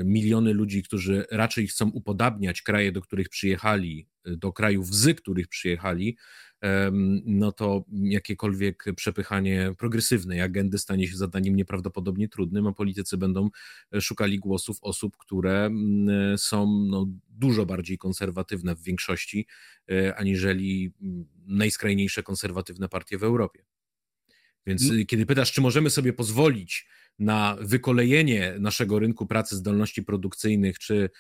[0.05, 6.17] miliony ludzi, którzy raczej chcą upodabniać kraje, do których przyjechali, do krajów, z których przyjechali,
[7.25, 13.51] no to jakiekolwiek przepychanie progresywnej agendy stanie się zadaniem nieprawdopodobnie trudnym, a politycy będą
[13.95, 19.47] e, szukali głosów osób, które mm, są no, dużo bardziej konserwatywne w większości,
[19.91, 20.93] e, aniżeli
[21.47, 23.65] najskrajniejsze konserwatywne partie w Europie.
[24.67, 26.87] Więc kiedy pytasz, czy możemy sobie pozwolić
[27.19, 31.11] na wykolejenie naszego rynku pracy, zdolności produkcyjnych, czy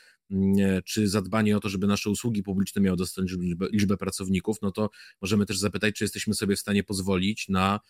[0.84, 4.90] czy zadbanie o to, żeby nasze usługi publiczne miały dostępną liczbę, liczbę pracowników, no to
[5.22, 7.80] możemy też zapytać, czy jesteśmy sobie w stanie pozwolić na,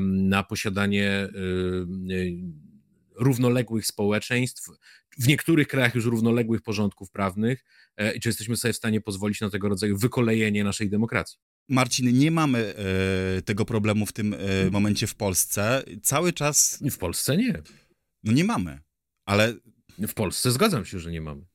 [0.00, 2.36] na posiadanie y, y,
[3.16, 4.68] równoległych społeczeństw,
[5.18, 7.64] w niektórych krajach już równoległych porządków prawnych,
[7.96, 11.38] e, i czy jesteśmy sobie w stanie pozwolić na tego rodzaju wykolejenie naszej demokracji.
[11.68, 12.74] Marcin, nie mamy
[13.38, 15.82] e, tego problemu w tym e, momencie w Polsce.
[16.02, 16.82] Cały czas.
[16.90, 17.62] W Polsce nie.
[18.22, 18.80] No nie mamy,
[19.24, 19.54] ale.
[19.98, 21.46] W Polsce zgadzam się, że nie mamy.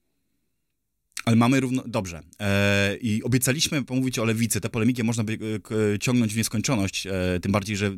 [1.30, 1.84] Ale mamy równo.
[1.86, 2.22] Dobrze.
[2.40, 4.62] E, I obiecaliśmy pomówić o lewicy.
[4.62, 5.60] Te polemiki można by
[5.96, 7.08] e, ciągnąć w nieskończoność.
[7.08, 7.12] E,
[7.42, 7.92] tym bardziej, że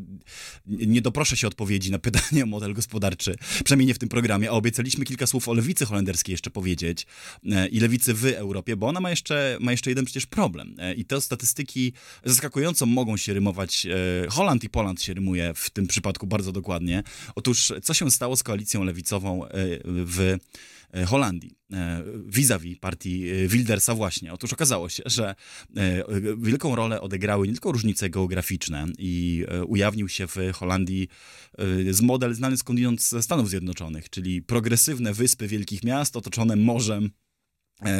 [0.67, 3.35] nie doproszę się odpowiedzi na pytanie o model gospodarczy.
[3.63, 4.49] Przynajmniej nie w tym programie.
[4.49, 7.07] A obiecaliśmy kilka słów o lewicy holenderskiej jeszcze powiedzieć.
[7.51, 10.75] E, I lewicy w Europie, bo ona ma jeszcze, ma jeszcze jeden przecież problem.
[10.79, 11.93] E, I te statystyki
[12.25, 13.85] zaskakująco mogą się rymować.
[13.85, 17.03] E, Holand i Poland się rymuje w tym przypadku bardzo dokładnie.
[17.35, 19.45] Otóż, co się stało z koalicją lewicową
[19.85, 20.37] w
[21.07, 24.33] Holandii e, vis-a-vis partii e, Wildersa właśnie.
[24.33, 25.35] Otóż okazało się, że
[26.37, 31.07] wielką rolę odegrały nie tylko różnice geograficzne i ujawnił się w Holandii
[31.89, 37.09] z model znany skądinąd ze Stanów Zjednoczonych, czyli progresywne wyspy wielkich miast otoczone morzem e,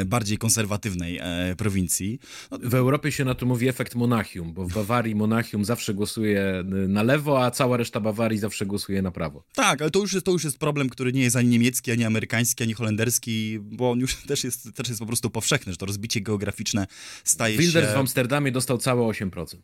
[0.05, 2.19] bardziej konserwatywnej e, prowincji.
[2.51, 6.63] No, w Europie się na to mówi efekt Monachium, bo w Bawarii Monachium zawsze głosuje
[6.87, 9.43] na lewo, a cała reszta Bawarii zawsze głosuje na prawo.
[9.53, 12.03] Tak, ale to już jest, to już jest problem, który nie jest ani niemiecki, ani
[12.03, 15.85] amerykański, ani holenderski, bo on już też jest, też jest po prostu powszechny, że to
[15.85, 16.87] rozbicie geograficzne
[17.23, 17.79] staje Wilders się...
[17.79, 19.57] Wilders w Amsterdamie dostał całe 8%.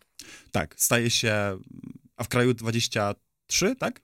[0.51, 1.59] Tak, staje się...
[2.15, 4.01] A w kraju 23, tak?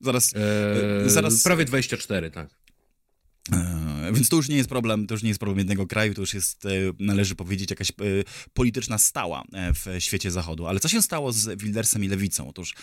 [0.00, 0.34] Zaraz...
[0.34, 1.42] Eee, zaraz...
[1.42, 2.48] Prawie 24, tak.
[3.52, 6.20] Eee, więc to już nie jest problem, to już nie jest problem jednego kraju, to
[6.20, 7.94] już jest, e, należy powiedzieć, jakaś e,
[8.54, 10.66] polityczna stała e, w świecie zachodu.
[10.66, 12.48] Ale co się stało z Wildersem i Lewicą?
[12.48, 12.74] Otóż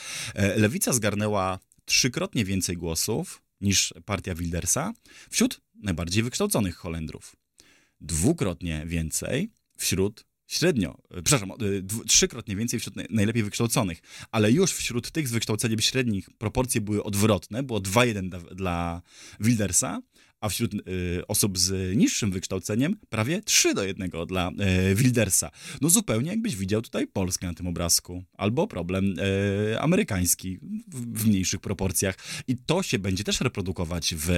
[0.56, 4.94] Lewica zgarnęła trzykrotnie więcej głosów niż partia Wildersa
[5.30, 7.36] wśród najbardziej wykształconych Holendrów.
[8.02, 11.52] Dwukrotnie więcej wśród średnio, przepraszam,
[12.08, 14.02] trzykrotnie więcej wśród najlepiej wykształconych,
[14.32, 19.02] ale już wśród tych z wykształceniem średnich proporcje były odwrotne, było 2-1 dla, dla
[19.40, 20.02] Wildersa,
[20.42, 20.80] a wśród y,
[21.28, 24.52] osób z niższym wykształceniem prawie 3 do 1 dla
[24.92, 25.52] y, Wildersa.
[25.82, 31.60] No zupełnie jakbyś widział tutaj Polskę na tym obrazku, albo problem y, amerykański w, mniejszych
[31.60, 32.18] proporcjach.
[32.48, 34.32] I to się będzie też reprodukować w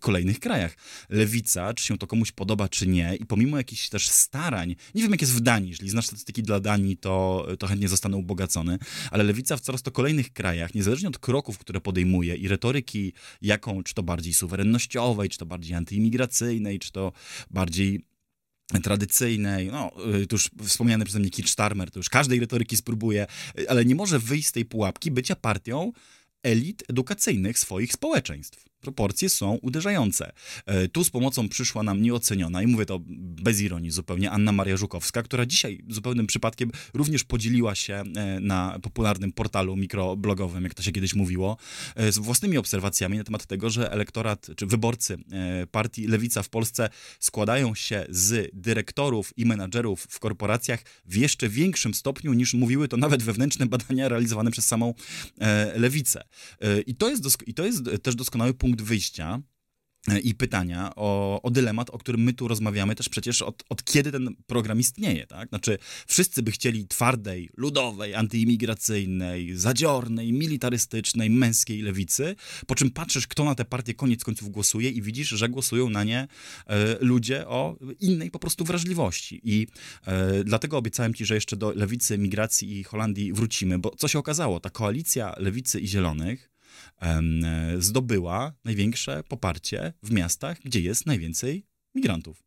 [0.00, 0.76] kolejnych krajach.
[1.08, 5.10] Lewica, czy się to komuś podoba, czy nie, i pomimo jakichś też starań, nie wiem
[5.10, 8.78] jak jest w Danii, jeżeli znasz statystyki dla Danii, to, to chętnie zostanę ubogacony,
[9.10, 13.12] ale lewica w coraz to kolejnych krajach, niezależnie od kroków, które podejmuje i retoryki,
[13.42, 17.12] jaką, czy to bardziej suwerennościową, czy to bardziej antyimigracyjnej, czy to
[17.50, 18.00] bardziej
[18.82, 19.90] tradycyjnej, no,
[20.22, 23.26] y, to już wspomniany przeze mnie Kirchstarmer, to już każdej retoryki spróbuje,
[23.68, 25.92] ale nie może wyjść z tej pułapki bycia partią
[26.42, 30.32] elit edukacyjnych swoich społeczeństw proporcje są uderzające.
[30.66, 33.00] E, tu z pomocą przyszła nam nieoceniona, i mówię to
[33.44, 38.78] bez ironii zupełnie, Anna Maria Żukowska, która dzisiaj zupełnym przypadkiem również podzieliła się e, na
[38.82, 41.56] popularnym portalu mikroblogowym, jak to się kiedyś mówiło,
[41.96, 45.16] e, z własnymi obserwacjami na temat tego, że elektorat, czy wyborcy
[45.70, 46.88] partii Lewica w Polsce
[47.20, 52.96] składają się z dyrektorów i menadżerów w korporacjach w jeszcze większym stopniu niż mówiły to
[52.96, 54.94] nawet wewnętrzne badania realizowane przez samą
[55.74, 56.24] Lewicę.
[56.86, 59.40] I to jest, i to jest też doskonały punkt punkt wyjścia
[60.08, 63.84] e, i pytania o, o, dylemat, o którym my tu rozmawiamy też przecież od, od,
[63.84, 65.48] kiedy ten program istnieje, tak?
[65.48, 73.44] Znaczy, wszyscy by chcieli twardej, ludowej, antyimigracyjnej, zadziornej, militarystycznej, męskiej lewicy, po czym patrzysz, kto
[73.44, 76.18] na te partie koniec końców głosuje i widzisz, że głosują na nie
[76.66, 79.40] e, ludzie o innej po prostu wrażliwości.
[79.44, 79.66] I
[80.06, 84.18] e, dlatego obiecałem ci, że jeszcze do lewicy, migracji i Holandii wrócimy, bo co się
[84.18, 84.60] okazało?
[84.60, 86.53] Ta koalicja lewicy i zielonych
[87.78, 92.44] zdobyła największe poparcie w miastach, gdzie jest najwięcej migrantów.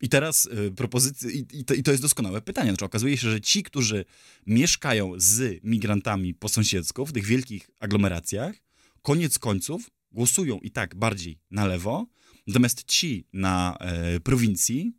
[0.00, 2.70] I teraz y, propozycja, i, i, to, jest doskonałe pytanie.
[2.70, 4.04] Znaczy, okazuje się, że ci, którzy
[4.46, 8.54] mieszkają z migrantami po sąsiedzku w tych wielkich aglomeracjach,
[9.02, 12.06] koniec końców głosują i tak bardziej na lewo,
[12.46, 14.92] natomiast ci na e, prowincji,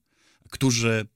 [0.49, 1.07] którzy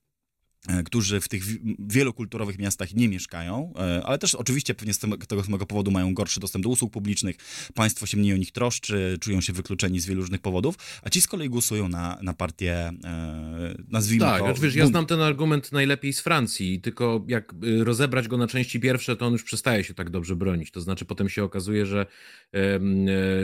[0.86, 1.44] którzy w tych
[1.80, 6.40] wielokulturowych miastach nie mieszkają, e, ale też oczywiście pewnie z tego samego powodu mają gorszy
[6.40, 7.36] dostęp do usług publicznych,
[7.74, 11.22] państwo się mniej o nich troszczy, czują się wykluczeni z wielu różnych powodów, a ci
[11.22, 14.46] z kolei głosują na, na partię, e, nazwijmy tak, to...
[14.46, 18.48] Tak, wiesz, ja znam ten argument najlepiej z Francji, tylko jak y, rozebrać go na
[18.48, 21.86] części pierwsze, to on już przestaje się tak dobrze bronić, to znaczy potem się okazuje,
[21.86, 22.06] że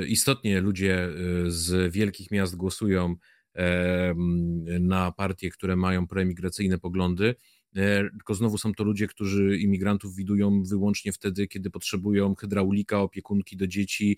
[0.07, 1.09] istotnie ludzie
[1.45, 3.15] y, z wielkich miast głosują
[4.79, 7.35] na partie, które mają proemigracyjne poglądy,
[7.75, 13.57] e, tylko znowu są to ludzie, którzy imigrantów widują wyłącznie wtedy, kiedy potrzebują hydraulika, opiekunki
[13.57, 14.17] do dzieci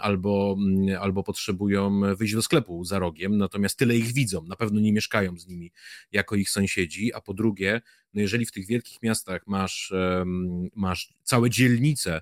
[0.00, 4.80] albo, mm, albo potrzebują wyjść do sklepu za rogiem, natomiast tyle ich widzą, na pewno
[4.80, 5.72] nie mieszkają z nimi
[6.12, 7.80] jako ich sąsiedzi, a po drugie,
[8.14, 9.92] no jeżeli w tych wielkich miastach masz,
[10.74, 12.20] masz całe dzielnice,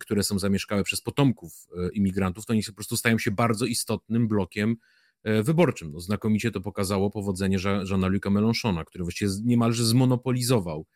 [0.00, 4.28] które są zamieszkałe przez potomków e, imigrantów, to oni po prostu stają się bardzo istotnym
[4.28, 4.76] blokiem
[5.24, 5.92] wyborczym.
[5.92, 10.86] No, znakomicie to pokazało powodzenie Jeana-Luc'a Mélenchona, który właściwie niemalże zmonopolizował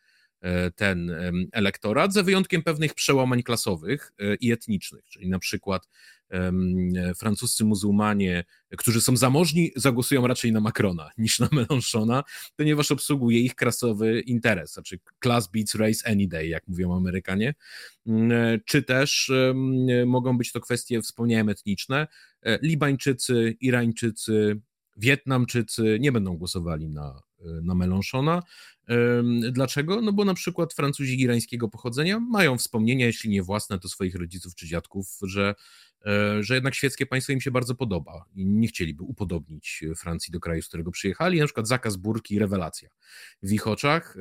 [0.40, 1.12] e, ten
[1.52, 5.88] elektorat, za wyjątkiem pewnych przełamań klasowych e, i etnicznych, czyli na przykład
[7.16, 8.44] francuscy muzułmanie,
[8.78, 12.22] którzy są zamożni, zagłosują raczej na Macrona niż na Mélenchona,
[12.56, 17.54] ponieważ obsługuje ich klasowy interes, znaczy class beats race any day, jak mówią Amerykanie,
[18.06, 19.32] mm, czy też
[20.06, 22.06] mogą być to kwestie, wspomniałem, etniczne, e,
[22.62, 24.60] Libańczycy, Irańczycy,
[24.96, 28.42] Wietnamczycy nie będą głosowali na, e, na Mélenchona.
[29.52, 30.00] Dlaczego?
[30.00, 34.54] No bo na przykład Francuzi irańskiego pochodzenia mają wspomnienia, jeśli nie własne, to swoich rodziców
[34.54, 35.54] czy dziadków, że
[36.06, 40.40] E, że jednak świeckie państwo im się bardzo podoba i nie chcieliby upodobnić Francji do
[40.40, 41.38] kraju, z którego przyjechali.
[41.38, 42.88] Na przykład zakaz burki, rewelacja
[43.42, 44.16] w ich oczach.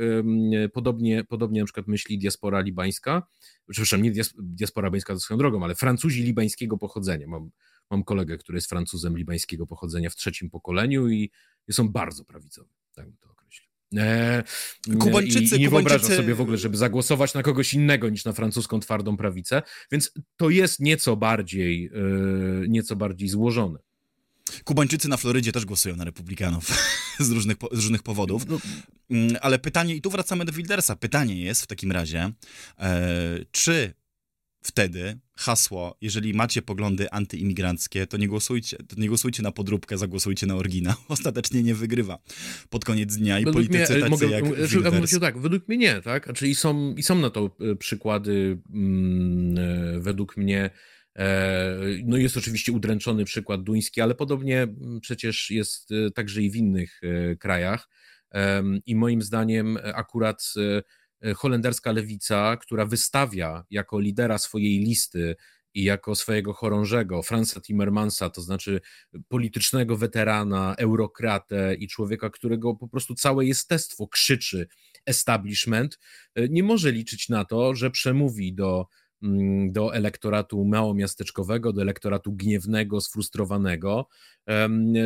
[0.74, 3.28] Podobnie, podobnie na przykład myśli diaspora libańska,
[3.69, 7.28] przepraszam, nie diaspora libańska to swoją drogą, ale Francuzi libańskiego pochodzenia.
[7.28, 7.49] Mam
[7.92, 11.32] Mam kolegę, który jest Francuzem libańskiego pochodzenia w trzecim pokoleniu i
[11.72, 13.70] są bardzo prawicowi, tak bym to określił.
[13.98, 14.44] E,
[15.00, 15.70] Kubańczycy, I, i nie Kubańczycy...
[15.70, 19.62] wyobrażam sobie w ogóle, żeby zagłosować na kogoś innego niż na francuską twardą prawicę,
[19.92, 23.80] więc to jest nieco bardziej, e, nieco bardziej złożone.
[24.64, 26.68] Kubańczycy na Florydzie też głosują na republikanów
[27.20, 28.46] z różnych, z różnych powodów.
[28.48, 28.60] No.
[29.10, 32.32] Mm, ale pytanie, i tu wracamy do Wildersa, pytanie jest w takim razie,
[32.80, 33.94] e, czy
[34.62, 40.47] wtedy hasło, jeżeli macie poglądy antyimigranckie, to nie głosujcie, to nie głosujcie na podróbkę, zagłosujcie
[40.47, 40.95] na oryginał.
[41.07, 42.18] Ostatecznie nie wygrywa
[42.70, 45.20] pod koniec dnia i według politycy mnie, tacy mogę, jak Wilders.
[45.20, 46.24] tak, według mnie nie, tak?
[46.26, 50.70] Znaczy i są, i są na to e, przykłady mm, e, według mnie
[51.16, 56.55] e, no jest oczywiście udręczony przykład duński, ale podobnie mm, przecież jest także i w
[56.55, 57.01] innych
[57.39, 57.89] krajach.
[58.86, 60.82] I moim zdaniem akurat E,
[61.36, 65.36] holenderska lewica, która wystawia jako lidera swojej listy
[65.74, 68.82] i jako swojego chorążego Franza Timmermansa, to znaczy
[69.28, 74.67] politycznego weterana, eurokratę i człowieka, którego po prostu całe jestestwo krzyczy
[75.05, 75.99] establishment,
[76.36, 78.88] e, nie może liczyć na to, że przemówi do
[79.72, 84.07] do elektoratu małomiasteczkowego, do elektoratu gniewnego, sfrustrowanego.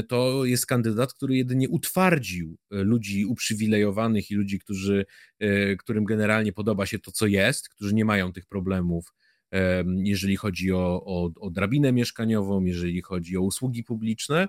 [0.07, 5.05] To jest kandydat, który jedynie utwardził e, ludzi uprzywilejowanych i ludzi, którzy,
[5.39, 9.13] e, którym generalnie podoba się to, co jest, którzy nie mają tych problemów
[10.03, 14.47] jeżeli chodzi o, o, o, drabinę mieszkaniową, jeżeli chodzi o usługi publiczne,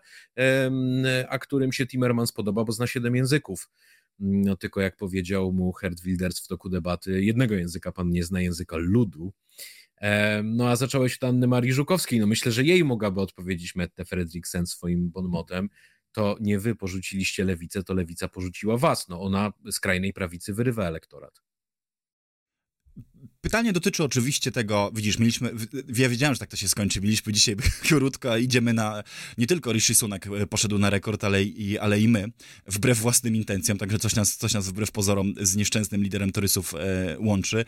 [1.29, 3.71] a którym się Timmermans podoba, bo zna siedem języków.
[4.19, 8.41] No tylko jak powiedział mu Herd Wilders w toku debaty, jednego języka pan nie zna,
[8.41, 9.33] języka ludu.
[10.45, 10.77] No a
[11.09, 12.21] się to Anny Marii Żukowskiej.
[12.21, 15.69] No myślę, że jej mogłaby odpowiedzieć Mette Fredriksen swoim bonmotem.
[16.13, 19.09] To nie wy porzuciliście lewicę, to lewica porzuciła was.
[19.09, 21.43] No ona z krajnej prawicy wyrywa elektorat.
[23.47, 25.51] Pytanie dotyczy oczywiście tego, widzisz, mieliśmy,
[25.97, 27.57] ja wiedziałem, że tak to się skończy, mieliśmy dzisiaj
[27.89, 29.03] krótko, idziemy na,
[29.39, 32.33] nie tylko Rishi Sunak e, poszedł na rekord, ale i, ale i my,
[32.67, 37.17] wbrew własnym intencjom, także coś nas, coś nas wbrew pozorom z nieszczęsnym liderem torysów e,
[37.19, 37.65] łączy.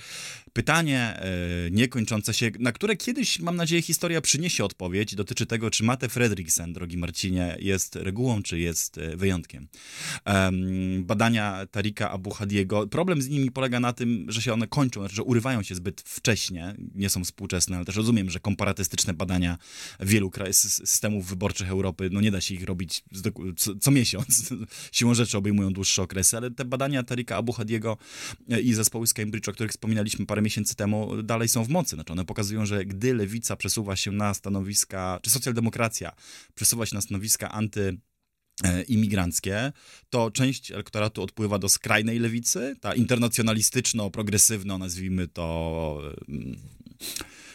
[0.52, 1.26] Pytanie e,
[1.70, 6.72] niekończące się, na które kiedyś, mam nadzieję, historia przyniesie odpowiedź, dotyczy tego, czy Mate Fredriksen,
[6.72, 9.68] drogi Marcinie, jest regułą, czy jest e, wyjątkiem.
[11.00, 15.16] badania Tarika Abu Hadiego, problem z nimi polega na tym, że się one kończą, znaczy,
[15.16, 19.58] że urywają się się zbyt wcześnie, nie są współczesne, ale też rozumiem, że komparatystyczne badania
[20.00, 23.04] wielu systemów wyborczych Europy, no nie da się ich robić
[23.56, 24.50] co, co miesiąc.
[24.92, 27.98] Siłą rzeczy obejmują dłuższe okresy, ale te badania Tarika Abu Hadiego
[28.50, 31.96] e, i zespoły z Cambridge, o których wspominaliśmy parę miesięcy temu, dalej są w mocy.
[31.96, 36.12] Znaczy one pokazują, że gdy lewica przesuwa się na stanowiska, czy socjaldemokracja
[36.54, 37.98] przesuwa się na stanowiska anty
[38.88, 39.72] imigranckie,
[40.10, 46.56] to część elektoratu odpływa do skrajnej lewicy, ta internacjonalistyczno-progresywno, nazwijmy to mm,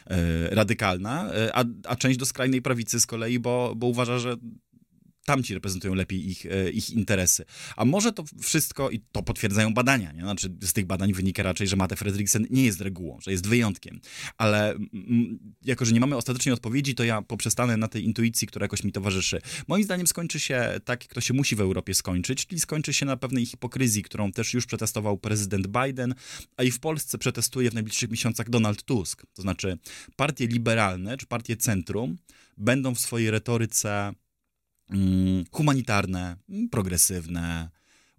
[0.08, 4.38] e, radykalna, e, a, a część do skrajnej prawicy z kolei, bo, bo uważa, że
[5.26, 7.46] tamci reprezentują lepiej ich, e, ich interesy.
[7.76, 10.22] A może to wszystko, i to potwierdzają badania, nie?
[10.22, 14.00] Znaczy z tych badań wynika raczej, że Mate Fredriksen nie jest regułą, że jest wyjątkiem.
[14.38, 14.76] Ale
[15.62, 18.92] jako, że nie mamy ostatecznej odpowiedzi, to ja poprzestanę na tej intuicji, która jakoś mi
[18.92, 19.42] towarzyszy.
[19.68, 23.06] Moim zdaniem skończy się tak, jak to się musi w Europie skończyć, czyli skończy się
[23.06, 26.16] na pewnej hipokryzji, którą też już przetestował prezydent Biden,
[26.58, 29.26] a i w Polsce przetestuje w najbliższych miesiącach Donald Tusk.
[29.34, 29.78] To znaczy
[30.16, 32.18] partie liberalne, czy partie centrum
[32.58, 34.14] będą w swojej retoryce
[35.52, 37.70] humanitarne, mm, progresywne,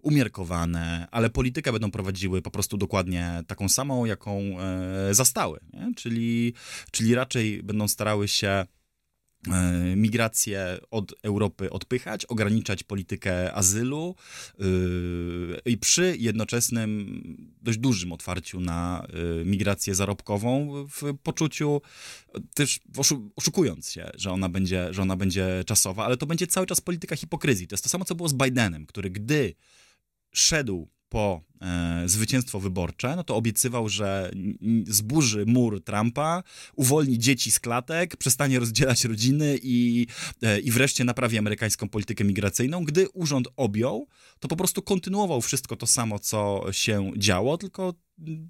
[0.01, 5.59] umiarkowane, ale politykę będą prowadziły po prostu dokładnie taką samą, jaką e, zastały.
[5.73, 5.93] Nie?
[5.95, 6.53] Czyli,
[6.91, 8.65] czyli raczej będą starały się
[9.95, 14.15] migrację od Europy odpychać, ograniczać politykę azylu
[14.59, 17.21] yy, i przy jednoczesnym
[17.61, 21.81] dość dużym otwarciu na yy, migrację zarobkową w poczuciu
[22.53, 22.79] też
[23.35, 27.15] oszukując się, że ona będzie, że ona będzie czasowa, ale to będzie cały czas polityka
[27.15, 27.67] hipokryzji.
[27.67, 29.55] To jest to samo, co było z Bidenem, który gdy
[30.33, 34.31] szedł po e, zwycięstwo wyborcze, no to obiecywał, że
[34.87, 36.43] zburzy mur Trumpa,
[36.75, 40.07] uwolni dzieci z klatek, przestanie rozdzielać rodziny i,
[40.41, 42.83] e, i wreszcie naprawi amerykańską politykę migracyjną.
[42.83, 44.07] Gdy urząd objął,
[44.39, 47.93] to po prostu kontynuował wszystko to samo, co się działo, tylko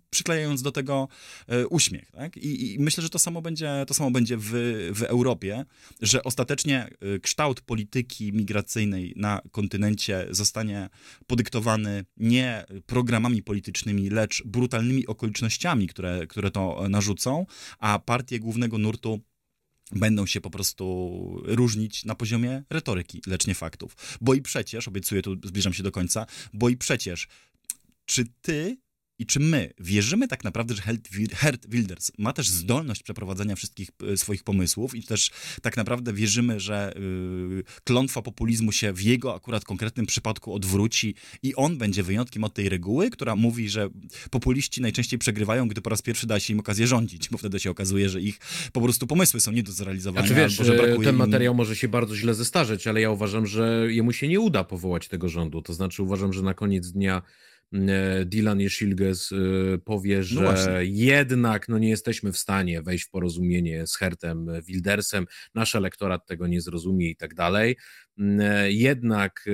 [0.10, 1.08] przyklejając do tego
[1.48, 2.12] e, uśmiech.
[2.12, 2.38] Tak?
[2.38, 4.52] I, I, myślę, że to samo będzie, to samo będzie w,
[4.96, 5.66] w Europie,
[6.02, 10.90] że ostatecznie e, kształt polityki migracyjnej na kontynencie zostanie
[11.28, 17.46] podyktowany nie programami politycznymi, lecz brutalnymi okolicznościami, które, które to narzucą,
[17.80, 19.20] a partie głównego nurtu
[19.92, 24.18] będą się po prostu różnić na poziomie retoryki, lecz nie faktów.
[24.22, 27.28] Bo i przecież, obiecuję, tu zbliżam się do końca, bo i przecież,
[28.06, 28.78] czy ty
[29.20, 30.82] I czy my wierzymy tak naprawdę, że
[31.36, 36.60] Hert Wilders ma też zdolność przeprowadzenia wszystkich e, swoich pomysłów i też tak naprawdę wierzymy,
[36.60, 36.94] że
[37.50, 42.54] yy, klątwa populizmu się w jego akurat konkretnym przypadku odwróci i on będzie wyjątkiem od
[42.54, 43.90] tej reguły, która mówi, że
[44.32, 47.72] populiści najczęściej przegrywają, gdy po raz pierwszy da się im okazję rządzić, bo wtedy się
[47.72, 48.40] okazuje, że ich
[48.74, 50.28] po prostu pomysły są nie do zrealizowania.
[50.28, 51.58] Znaczy wiesz, albo, że brakuje ten materiał im...
[51.58, 55.30] może się bardzo źle zestarzeć, ale ja uważam, że jemu się nie uda powołać tego
[55.30, 55.62] rządu.
[55.62, 57.55] To znaczy uważam, że na koniec dnia E,
[58.26, 63.10] Dylan Jeszilges e, powie, no że no jednak no nie jesteśmy w stanie wejść w
[63.10, 67.76] porozumienie z Hertem Wildersem, nasz elektorat tego nie zrozumie i tak dalej.
[68.20, 69.46] E, jednak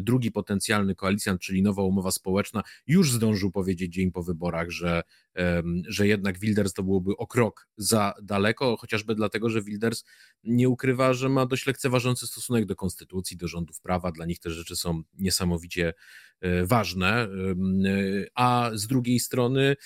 [0.00, 5.02] drugi potencjalny koalicjant, czyli nowa umowa społeczna, już zdążył powiedzieć dzień po wyborach, że,
[5.88, 10.04] że jednak Wilders to byłoby o krok za daleko, chociażby dlatego, że Wilders
[10.44, 14.12] nie ukrywa, że ma dość lekceważący stosunek do konstytucji, do rządów prawa.
[14.12, 15.94] Dla nich te rzeczy są niesamowicie
[16.40, 17.22] e, ważne.
[17.22, 17.28] E,
[18.34, 19.76] a z drugiej strony,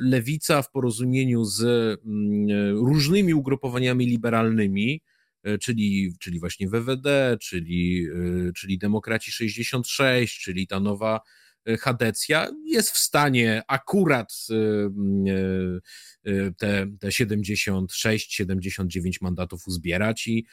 [0.00, 2.00] lewica w porozumieniu z
[2.74, 5.00] różnymi ugrupowaniami liberalnymi,
[5.60, 8.06] czyli, czyli właśnie WWD, czyli,
[8.48, 11.20] e, czyli Demokraci 66, czyli ta nowa
[11.66, 14.32] e, Hadecja jest w stanie akurat
[16.58, 20.46] te, te 76-79 mandatów uzbierać i,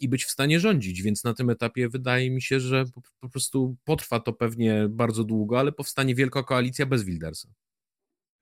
[0.00, 1.02] i być w stanie rządzić.
[1.02, 5.24] Więc na tym etapie wydaje mi się, że po, po prostu potrwa to pewnie bardzo
[5.24, 7.48] długo, ale powstanie wielka koalicja bez Wildersa.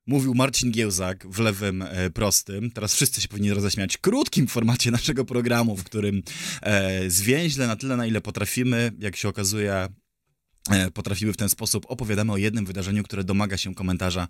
[0.09, 2.71] Mówił Marcin Giełzak w lewym e, prostym.
[2.71, 3.99] Teraz wszyscy się powinni roześmiać.
[3.99, 6.23] Krótkim formacie naszego programu, w którym
[6.63, 9.89] e, zwięźle na tyle, na ile potrafimy, jak się okazuje,
[10.71, 11.87] e, potrafiły w ten sposób.
[11.89, 14.29] Opowiadamy o jednym wydarzeniu, które domaga się komentarza.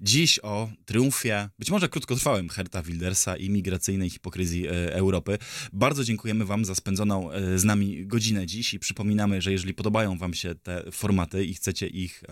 [0.00, 5.38] Dziś o triumfie, być może krótkotrwałym Herta Wildersa i migracyjnej hipokryzji e, Europy.
[5.72, 10.18] Bardzo dziękujemy Wam za spędzoną e, z nami godzinę dziś i przypominamy, że jeżeli podobają
[10.18, 12.22] Wam się te formaty i chcecie ich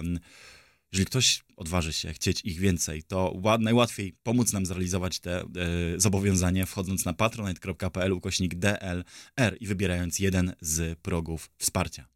[0.93, 5.45] jeżeli ktoś odważy się chcieć ich więcej, to najłatwiej pomóc nam zrealizować te e,
[5.97, 12.09] zobowiązanie, wchodząc na patronite.pl ukośnik DLR i wybierając jeden z progów wsparcia.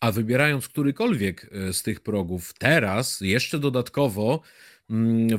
[0.00, 4.40] A wybierając którykolwiek e, z tych progów teraz, jeszcze dodatkowo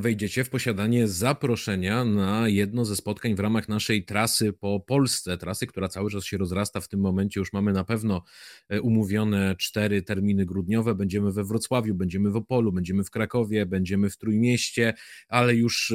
[0.00, 5.38] wejdziecie w posiadanie zaproszenia na jedno ze spotkań w ramach naszej trasy po Polsce.
[5.38, 6.80] Trasy, która cały czas się rozrasta.
[6.80, 8.22] W tym momencie już mamy na pewno
[8.68, 10.94] e, umówione cztery terminy grudniowe.
[10.94, 14.94] Będziemy we Wrocławiu, będziemy w Opolu, będziemy w Krakowie, będziemy w Trójmieście,
[15.28, 15.92] ale już,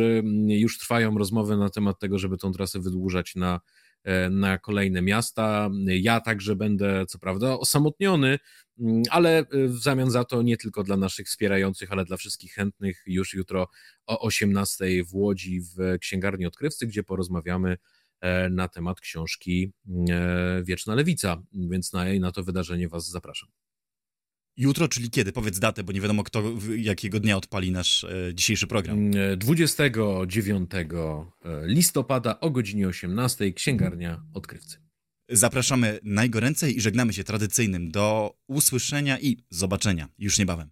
[0.48, 3.60] już trwają rozmowy na temat tego, żeby tą trasę wydłużać na
[4.04, 5.70] E, na kolejne miasta.
[5.86, 8.40] Ja także będę, co prawda, osamotniony, mm,
[9.10, 13.04] ale e, w zamian za to nie tylko dla naszych wspierających, ale dla wszystkich chętnych
[13.06, 13.68] już jutro
[14.06, 17.78] o 18 w Łodzi w księgarni odkrywcy, gdzie porozmawiamy
[18.22, 19.72] e, na temat książki
[20.64, 23.50] Wieczna Lewica, więc na, na to wydarzenie Was zapraszam.
[24.58, 25.32] Jutro, czyli kiedy?
[25.32, 26.44] Powiedz datę, bo nie wiadomo, kto
[26.78, 29.12] jakiego dnia odpali nasz e, dzisiejszy program.
[29.38, 34.83] 29 mm, e, listopada o godzinie 18 księgarnia odkrywcy.
[35.30, 40.70] Zapraszamy najgoręcej i żegnamy się tradycyjnym do usłyszenia i zobaczenia już niebawem.